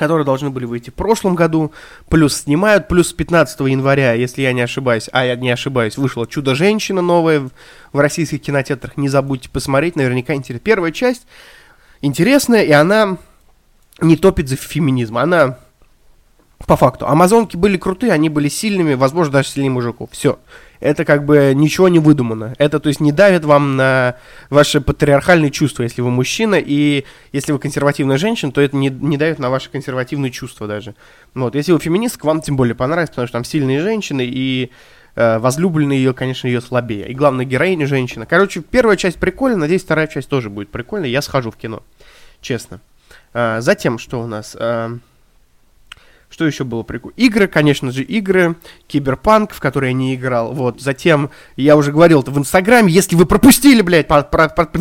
которые 0.00 0.24
должны 0.24 0.48
были 0.48 0.64
выйти 0.64 0.88
в 0.88 0.94
прошлом 0.94 1.34
году, 1.34 1.72
плюс 2.08 2.34
снимают, 2.34 2.88
плюс 2.88 3.12
15 3.12 3.60
января, 3.60 4.14
если 4.14 4.40
я 4.40 4.54
не 4.54 4.62
ошибаюсь, 4.62 5.10
а 5.12 5.26
я 5.26 5.36
не 5.36 5.50
ошибаюсь, 5.50 5.98
вышла 5.98 6.26
«Чудо-женщина» 6.26 7.02
новая 7.02 7.50
в 7.92 7.98
российских 7.98 8.40
кинотеатрах, 8.40 8.96
не 8.96 9.10
забудьте 9.10 9.50
посмотреть, 9.50 9.96
наверняка 9.96 10.32
интересно. 10.32 10.64
Первая 10.64 10.90
часть 10.90 11.26
интересная, 12.00 12.62
и 12.62 12.72
она 12.72 13.18
не 14.00 14.16
топит 14.16 14.48
за 14.48 14.56
феминизм, 14.56 15.18
она 15.18 15.58
по 16.66 16.78
факту. 16.78 17.06
Амазонки 17.06 17.58
были 17.58 17.76
крутые, 17.76 18.14
они 18.14 18.30
были 18.30 18.48
сильными, 18.48 18.94
возможно, 18.94 19.34
даже 19.34 19.50
сильнее 19.50 19.70
мужиков. 19.70 20.08
Все 20.12 20.38
это 20.80 21.04
как 21.04 21.24
бы 21.24 21.52
ничего 21.54 21.88
не 21.88 21.98
выдумано. 21.98 22.54
Это, 22.58 22.80
то 22.80 22.88
есть, 22.88 23.00
не 23.00 23.12
давит 23.12 23.44
вам 23.44 23.76
на 23.76 24.16
ваши 24.48 24.80
патриархальные 24.80 25.50
чувства, 25.50 25.82
если 25.82 26.00
вы 26.00 26.10
мужчина, 26.10 26.56
и 26.58 27.04
если 27.32 27.52
вы 27.52 27.58
консервативная 27.58 28.18
женщина, 28.18 28.50
то 28.50 28.60
это 28.60 28.76
не, 28.76 28.88
не 28.88 29.16
давит 29.16 29.38
на 29.38 29.50
ваши 29.50 29.70
консервативные 29.70 30.30
чувства 30.30 30.66
даже. 30.66 30.94
Вот, 31.34 31.54
если 31.54 31.72
вы 31.72 31.78
феминистка, 31.78 32.26
вам 32.26 32.40
тем 32.40 32.56
более 32.56 32.74
понравится, 32.74 33.12
потому 33.12 33.28
что 33.28 33.34
там 33.34 33.44
сильные 33.44 33.80
женщины, 33.80 34.22
и 34.24 34.70
э, 35.16 35.38
возлюбленные 35.38 35.98
ее, 35.98 36.14
конечно, 36.14 36.46
ее 36.46 36.62
слабее. 36.62 37.08
И 37.08 37.14
главная 37.14 37.44
героиня 37.44 37.86
женщина. 37.86 38.24
Короче, 38.24 38.62
первая 38.62 38.96
часть 38.96 39.18
прикольная, 39.18 39.58
надеюсь, 39.58 39.84
вторая 39.84 40.06
часть 40.06 40.28
тоже 40.28 40.48
будет 40.48 40.70
прикольная. 40.70 41.10
Я 41.10 41.20
схожу 41.20 41.50
в 41.50 41.56
кино, 41.56 41.82
честно. 42.40 42.80
А, 43.34 43.60
затем, 43.60 43.98
что 43.98 44.20
у 44.20 44.26
нас... 44.26 44.56
А, 44.58 44.96
что 46.30 46.46
еще 46.46 46.64
было 46.64 46.82
прикольно? 46.84 47.14
Игры, 47.16 47.48
конечно 47.48 47.90
же, 47.92 48.02
игры. 48.02 48.56
Киберпанк, 48.86 49.52
в 49.52 49.60
который 49.60 49.90
я 49.90 49.92
не 49.92 50.14
играл. 50.14 50.52
Вот. 50.54 50.80
Затем, 50.80 51.30
я 51.56 51.76
уже 51.76 51.92
говорил 51.92 52.22
это 52.22 52.30
в 52.30 52.38
Инстаграме. 52.38 52.92
Если 52.92 53.16
вы 53.16 53.26
пропустили, 53.26 53.82
блядь, 53.82 54.06
под, 54.08 54.30
под, 54.30 54.54
под, 54.54 54.72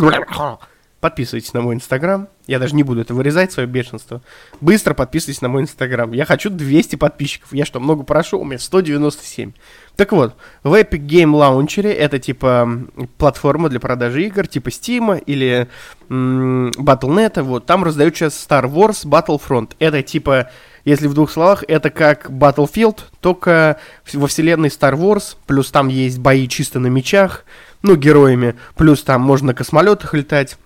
подписывайтесь 0.99 1.53
на 1.53 1.61
мой 1.61 1.75
Инстаграм. 1.75 2.27
Я 2.45 2.59
даже 2.59 2.75
не 2.75 2.83
буду 2.83 3.01
это 3.01 3.13
вырезать, 3.13 3.51
свое 3.51 3.67
бешенство. 3.67 4.21
Быстро 4.59 4.93
подписывайтесь 4.93 5.41
на 5.41 5.49
мой 5.49 5.61
Инстаграм. 5.61 6.11
Я 6.11 6.25
хочу 6.25 6.49
200 6.49 6.95
подписчиков. 6.97 7.53
Я 7.53 7.65
что, 7.65 7.79
много 7.79 8.03
прошу? 8.03 8.39
У 8.39 8.45
меня 8.45 8.59
197. 8.59 9.53
Так 9.95 10.11
вот, 10.11 10.35
в 10.63 10.73
Epic 10.73 11.05
Game 11.05 11.31
Launcher 11.31 11.87
это 11.87 12.19
типа 12.19 12.69
платформа 13.17 13.69
для 13.69 13.79
продажи 13.79 14.25
игр, 14.25 14.47
типа 14.47 14.69
Steam 14.69 15.21
или 15.25 15.67
м- 16.09 16.71
Battle.net. 16.71 17.41
Вот, 17.43 17.65
там 17.65 17.83
раздают 17.83 18.15
сейчас 18.15 18.47
Star 18.47 18.63
Wars 18.63 19.05
Battlefront. 19.05 19.71
Это 19.79 20.01
типа 20.01 20.49
если 20.85 21.07
в 21.07 21.13
двух 21.13 21.31
словах, 21.31 21.63
это 21.67 21.89
как 21.89 22.29
Battlefield, 22.29 22.99
только 23.21 23.79
во 24.13 24.27
вселенной 24.27 24.69
Star 24.69 24.93
Wars, 24.93 25.35
плюс 25.47 25.71
там 25.71 25.87
есть 25.87 26.19
бои 26.19 26.47
чисто 26.47 26.79
на 26.79 26.87
мечах, 26.87 27.45
ну, 27.81 27.95
героями, 27.95 28.55
плюс 28.75 29.03
там 29.03 29.21
можно 29.21 29.47
на 29.47 29.53
космолетах 29.53 30.13
летать 30.13 30.57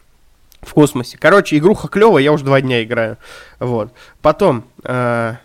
в 0.62 0.74
космосе. 0.74 1.18
Короче, 1.20 1.58
игруха 1.58 1.88
клевая, 1.88 2.24
я 2.24 2.32
уже 2.32 2.44
два 2.44 2.62
дня 2.62 2.84
играю. 2.84 3.18
Вот. 3.60 3.94
Потом, 4.22 4.64
э, 4.84 5.36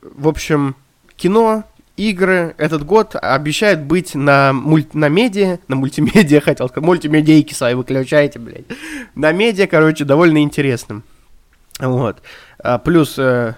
в 0.00 0.28
общем, 0.28 0.76
кино, 1.16 1.64
игры 1.96 2.54
этот 2.58 2.84
год 2.84 3.16
обещают 3.20 3.80
быть 3.80 4.14
на, 4.14 4.52
муль... 4.52 4.86
на 4.92 5.08
медиа, 5.08 5.58
на 5.68 5.76
мультимедиа, 5.76 6.40
хотел 6.44 6.68
сказать, 6.68 6.86
мультимедийки 6.86 7.52
свои 7.52 7.74
выключайте, 7.74 8.38
блядь. 8.38 8.66
На 9.14 9.32
медиа, 9.32 9.66
короче, 9.66 10.04
довольно 10.04 10.38
интересным. 10.38 11.02
Вот. 11.80 12.22
А, 12.58 12.78
плюс 12.78 13.18
э, 13.18 13.54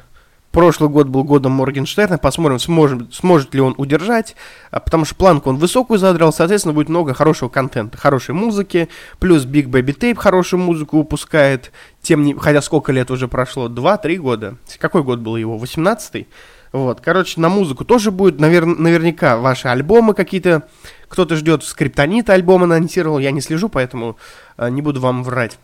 Прошлый 0.52 0.90
год 0.90 1.06
был 1.06 1.22
годом 1.22 1.52
Моргенштерна, 1.52 2.18
посмотрим, 2.18 2.58
сможет, 2.58 3.14
сможет 3.14 3.54
ли 3.54 3.60
он 3.60 3.74
удержать, 3.76 4.34
а, 4.72 4.80
потому 4.80 5.04
что 5.04 5.14
планку 5.14 5.48
он 5.48 5.56
высокую 5.56 5.98
задрал, 5.98 6.32
соответственно, 6.32 6.74
будет 6.74 6.88
много 6.88 7.14
хорошего 7.14 7.48
контента, 7.48 7.96
хорошей 7.96 8.34
музыки, 8.34 8.88
плюс 9.20 9.44
Big 9.44 9.66
Baby 9.66 9.96
Tape 9.96 10.16
хорошую 10.16 10.60
музыку 10.60 10.98
выпускает, 10.98 11.70
тем 12.02 12.24
не, 12.24 12.34
хотя 12.34 12.62
сколько 12.62 12.90
лет 12.90 13.12
уже 13.12 13.28
прошло, 13.28 13.68
2-3 13.68 14.16
года, 14.16 14.56
какой 14.80 15.04
год 15.04 15.20
был 15.20 15.36
его, 15.36 15.56
18-й? 15.56 16.26
Вот, 16.72 17.00
короче, 17.00 17.40
на 17.40 17.48
музыку 17.48 17.84
тоже 17.84 18.10
будет, 18.10 18.40
навер- 18.40 18.64
наверняка, 18.64 19.36
ваши 19.36 19.68
альбомы 19.68 20.14
какие-то, 20.14 20.68
кто-то 21.08 21.36
ждет 21.36 21.62
Скриптонита 21.62 22.32
альбом 22.32 22.64
анонсировал, 22.64 23.20
я 23.20 23.30
не 23.30 23.40
слежу, 23.40 23.68
поэтому 23.68 24.16
э, 24.56 24.68
не 24.70 24.82
буду 24.82 25.00
вам 25.00 25.22
врать. 25.22 25.58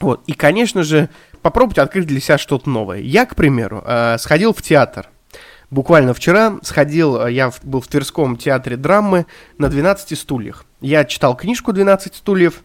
Вот, 0.00 0.22
и, 0.26 0.32
конечно 0.32 0.84
же, 0.84 1.08
попробуйте 1.42 1.80
открыть 1.80 2.06
для 2.06 2.20
себя 2.20 2.38
что-то 2.38 2.68
новое. 2.68 2.98
Я, 2.98 3.26
к 3.26 3.34
примеру, 3.34 3.82
э, 3.86 4.16
сходил 4.18 4.52
в 4.52 4.62
театр. 4.62 5.08
Буквально 5.70 6.14
вчера 6.14 6.58
сходил, 6.62 7.20
э, 7.20 7.32
я 7.32 7.52
был 7.62 7.80
в 7.80 7.88
Тверском 7.88 8.36
театре 8.36 8.76
драмы 8.76 9.26
на 9.58 9.68
12 9.68 10.18
стульях. 10.18 10.64
Я 10.80 11.04
читал 11.04 11.36
книжку 11.36 11.72
«12 11.72 12.14
стульев». 12.14 12.62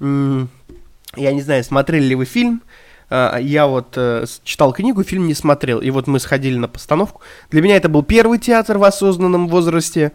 Я 0.00 1.32
не 1.32 1.42
знаю, 1.42 1.62
смотрели 1.62 2.04
ли 2.04 2.14
вы 2.14 2.24
фильм. 2.24 2.62
Э, 3.10 3.36
я 3.40 3.66
вот 3.66 3.98
читал 4.44 4.72
книгу, 4.72 5.02
фильм 5.02 5.26
не 5.26 5.34
смотрел. 5.34 5.80
И 5.80 5.90
вот 5.90 6.06
мы 6.06 6.20
сходили 6.20 6.56
на 6.56 6.68
постановку. 6.68 7.20
Для 7.50 7.62
меня 7.62 7.76
это 7.76 7.88
был 7.88 8.02
первый 8.02 8.38
театр 8.38 8.78
в 8.78 8.84
осознанном 8.84 9.48
возрасте. 9.48 10.12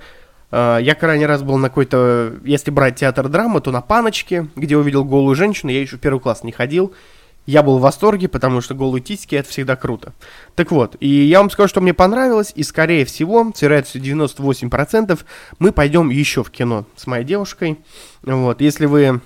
Я 0.49 0.95
крайний 0.97 1.25
раз 1.25 1.43
был 1.43 1.57
на 1.57 1.67
какой-то, 1.67 2.35
если 2.45 2.71
брать 2.71 2.95
театр 2.95 3.27
драмы, 3.27 3.59
то 3.59 3.71
на 3.71 3.81
Паночке, 3.81 4.47
где 4.55 4.77
увидел 4.77 5.03
голую 5.03 5.35
женщину. 5.35 5.73
Я 5.73 5.81
еще 5.81 5.97
в 5.97 5.99
первый 5.99 6.21
класс 6.21 6.43
не 6.43 6.53
ходил. 6.53 6.93
Я 7.47 7.63
был 7.63 7.79
в 7.79 7.81
восторге, 7.81 8.27
потому 8.27 8.59
что 8.59 8.75
голые 8.75 9.01
титьки 9.01 9.33
это 9.33 9.49
всегда 9.49 9.77
круто. 9.77 10.13
Так 10.55 10.69
вот, 10.69 10.97
и 10.99 11.07
я 11.07 11.39
вам 11.39 11.49
скажу, 11.49 11.69
что 11.69 11.79
мне 11.79 11.93
понравилось, 11.93 12.51
и 12.53 12.61
скорее 12.61 13.05
всего, 13.05 13.51
с 13.55 13.61
вероятностью 13.61 14.01
98%, 14.01 15.17
мы 15.57 15.71
пойдем 15.71 16.09
еще 16.09 16.43
в 16.43 16.51
кино 16.51 16.85
с 16.97 17.07
моей 17.07 17.23
девушкой. 17.23 17.79
Вот, 18.21 18.59
если 18.59 18.85
вы 18.85 19.21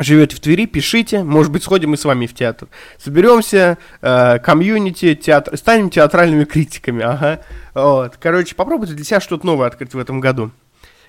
живете 0.00 0.34
в 0.34 0.40
Твери, 0.40 0.66
пишите, 0.66 1.22
может 1.22 1.52
быть, 1.52 1.62
сходим 1.62 1.90
мы 1.90 1.96
с 1.96 2.04
вами 2.04 2.26
в 2.26 2.34
театр. 2.34 2.66
Соберемся, 2.98 3.78
э, 4.02 4.40
комьюнити, 4.40 5.14
театр, 5.14 5.56
станем 5.56 5.90
театральными 5.90 6.44
критиками, 6.44 7.04
ага. 7.04 7.40
Вот, 7.72 8.16
короче, 8.16 8.56
попробуйте 8.56 8.94
для 8.94 9.04
себя 9.04 9.20
что-то 9.20 9.46
новое 9.46 9.68
открыть 9.68 9.94
в 9.94 9.98
этом 9.98 10.18
году. 10.18 10.50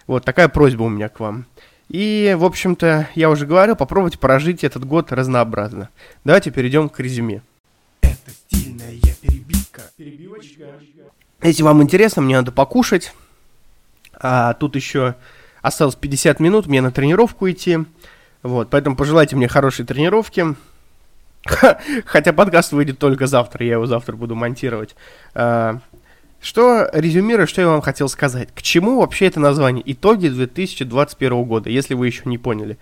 Вот 0.05 0.23
такая 0.23 0.47
просьба 0.47 0.83
у 0.83 0.89
меня 0.89 1.09
к 1.09 1.19
вам. 1.19 1.47
И, 1.89 2.35
в 2.37 2.43
общем-то, 2.43 3.09
я 3.15 3.29
уже 3.29 3.45
говорил, 3.45 3.75
попробуйте 3.75 4.17
прожить 4.17 4.63
этот 4.63 4.85
год 4.85 5.11
разнообразно. 5.11 5.89
Давайте 6.23 6.51
перейдем 6.51 6.89
к 6.89 6.99
резюме. 6.99 7.41
Это 8.01 8.31
стильная 8.31 8.91
перебивка. 9.21 9.83
Перебивочка. 9.95 10.65
Если 11.43 11.63
вам 11.63 11.83
интересно, 11.83 12.21
мне 12.21 12.37
надо 12.37 12.51
покушать. 12.51 13.13
А 14.13 14.53
тут 14.53 14.75
еще 14.75 15.15
осталось 15.61 15.95
50 15.95 16.39
минут, 16.39 16.67
мне 16.67 16.81
на 16.81 16.91
тренировку 16.91 17.49
идти. 17.49 17.79
Вот, 18.41 18.69
поэтому 18.69 18.95
пожелайте 18.95 19.35
мне 19.35 19.47
хорошей 19.47 19.85
тренировки. 19.85 20.55
Хотя 22.05 22.33
подкаст 22.33 22.71
выйдет 22.71 22.97
только 22.97 23.27
завтра, 23.27 23.65
я 23.65 23.73
его 23.73 23.85
завтра 23.85 24.15
буду 24.15 24.35
монтировать. 24.35 24.95
Что, 26.45 26.87
резюмируя, 26.93 27.47
что 27.47 27.61
я 27.61 27.67
вам 27.67 27.81
хотел 27.81 28.07
сказать. 28.07 28.49
К 28.53 28.61
чему 28.61 28.99
вообще 28.99 29.25
это 29.25 29.39
название? 29.39 29.81
Итоги 29.83 30.27
2021 30.27 31.43
года, 31.43 31.71
если 31.71 31.95
вы 31.95 32.05
еще 32.05 32.21
не 32.25 32.37
поняли. 32.37 32.77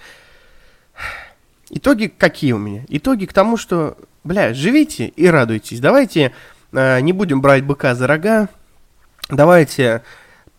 Итоги 1.69 2.08
какие 2.08 2.52
у 2.52 2.58
меня? 2.58 2.84
Итоги 2.89 3.23
к 3.23 3.32
тому, 3.32 3.56
что, 3.56 3.96
бля, 4.25 4.54
живите 4.54 5.08
и 5.08 5.27
радуйтесь. 5.27 5.79
Давайте 5.79 6.33
э, 6.73 7.00
не 7.00 7.13
будем 7.13 7.40
брать 7.40 7.63
быка 7.63 7.96
за 7.96 8.06
рога. 8.06 8.50
Давайте 9.29 10.04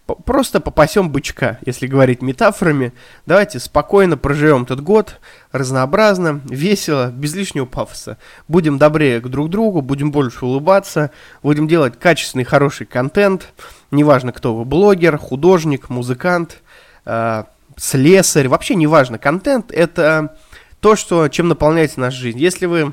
просто 0.07 0.61
попасем 0.61 1.11
бычка, 1.11 1.59
если 1.65 1.87
говорить 1.87 2.23
метафорами. 2.23 2.93
Давайте 3.27 3.59
спокойно 3.59 4.17
проживем 4.17 4.65
этот 4.65 4.81
год, 4.83 5.21
разнообразно, 5.53 6.41
весело, 6.45 7.11
без 7.11 7.35
лишнего 7.35 7.65
пафоса. 7.65 8.19
Будем 8.47 8.79
добрее 8.79 9.21
к 9.21 9.29
друг 9.29 9.49
другу, 9.49 9.81
будем 9.81 10.11
больше 10.11 10.45
улыбаться, 10.45 11.11
будем 11.43 11.67
делать 11.67 11.99
качественный, 11.99 12.45
хороший 12.45 12.87
контент. 12.87 13.53
Неважно, 13.91 14.33
кто 14.33 14.55
вы, 14.55 14.65
блогер, 14.65 15.17
художник, 15.17 15.89
музыкант, 15.89 16.63
э, 17.07 17.45
слесарь, 17.77 18.49
вообще 18.49 18.75
неважно. 18.75 19.19
Контент— 19.19 19.71
это 19.73 20.37
то, 20.81 20.97
что, 20.97 21.29
чем 21.29 21.49
наполняется 21.49 22.01
наша 22.01 22.19
жизнь. 22.19 22.39
Если 22.39 22.67
вы 22.67 22.93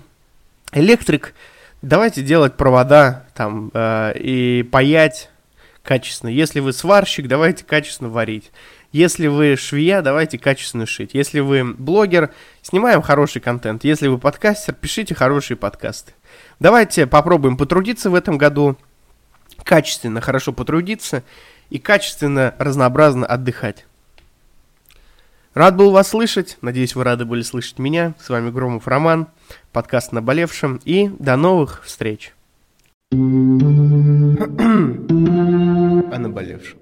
электрик, 0.72 1.34
давайте 1.82 2.22
делать 2.22 2.55
провода 2.55 3.26
там 3.34 3.70
э, 3.74 4.14
и 4.18 4.64
паять 4.64 5.30
качественно. 5.84 6.29
Если 6.29 6.59
вы 6.59 6.73
сварщик, 6.73 7.27
давайте 7.27 7.65
качественно 7.65 8.09
варить. 8.09 8.51
Если 8.91 9.27
вы 9.27 9.55
швея, 9.55 10.01
давайте 10.01 10.38
качественно 10.38 10.86
шить. 10.86 11.11
Если 11.13 11.39
вы 11.39 11.63
блогер, 11.63 12.32
снимаем 12.61 13.01
хороший 13.01 13.41
контент. 13.41 13.84
Если 13.84 14.07
вы 14.07 14.17
подкастер, 14.17 14.73
пишите 14.73 15.15
хорошие 15.15 15.57
подкасты. 15.57 16.13
Давайте 16.59 17.07
попробуем 17.07 17.57
потрудиться 17.57 18.09
в 18.09 18.15
этом 18.15 18.38
году, 18.38 18.77
качественно, 19.63 20.21
хорошо 20.21 20.51
потрудиться 20.51 21.23
и 21.69 21.79
качественно, 21.79 22.53
разнообразно 22.57 23.25
отдыхать. 23.25 23.86
Рад 25.53 25.75
был 25.75 25.91
вас 25.91 26.09
слышать. 26.09 26.57
Надеюсь, 26.61 26.95
вы 26.95 27.03
рады 27.03 27.25
были 27.25 27.41
слышать 27.41 27.77
меня. 27.79 28.13
С 28.19 28.29
вами 28.29 28.51
Громов 28.51 28.88
Роман, 28.88 29.27
подкаст 29.73 30.13
«Наболевшим». 30.13 30.79
И 30.86 31.09
до 31.19 31.36
новых 31.36 31.84
встреч 31.84 32.34
о 33.12 33.18
наболевшем. 36.18 36.80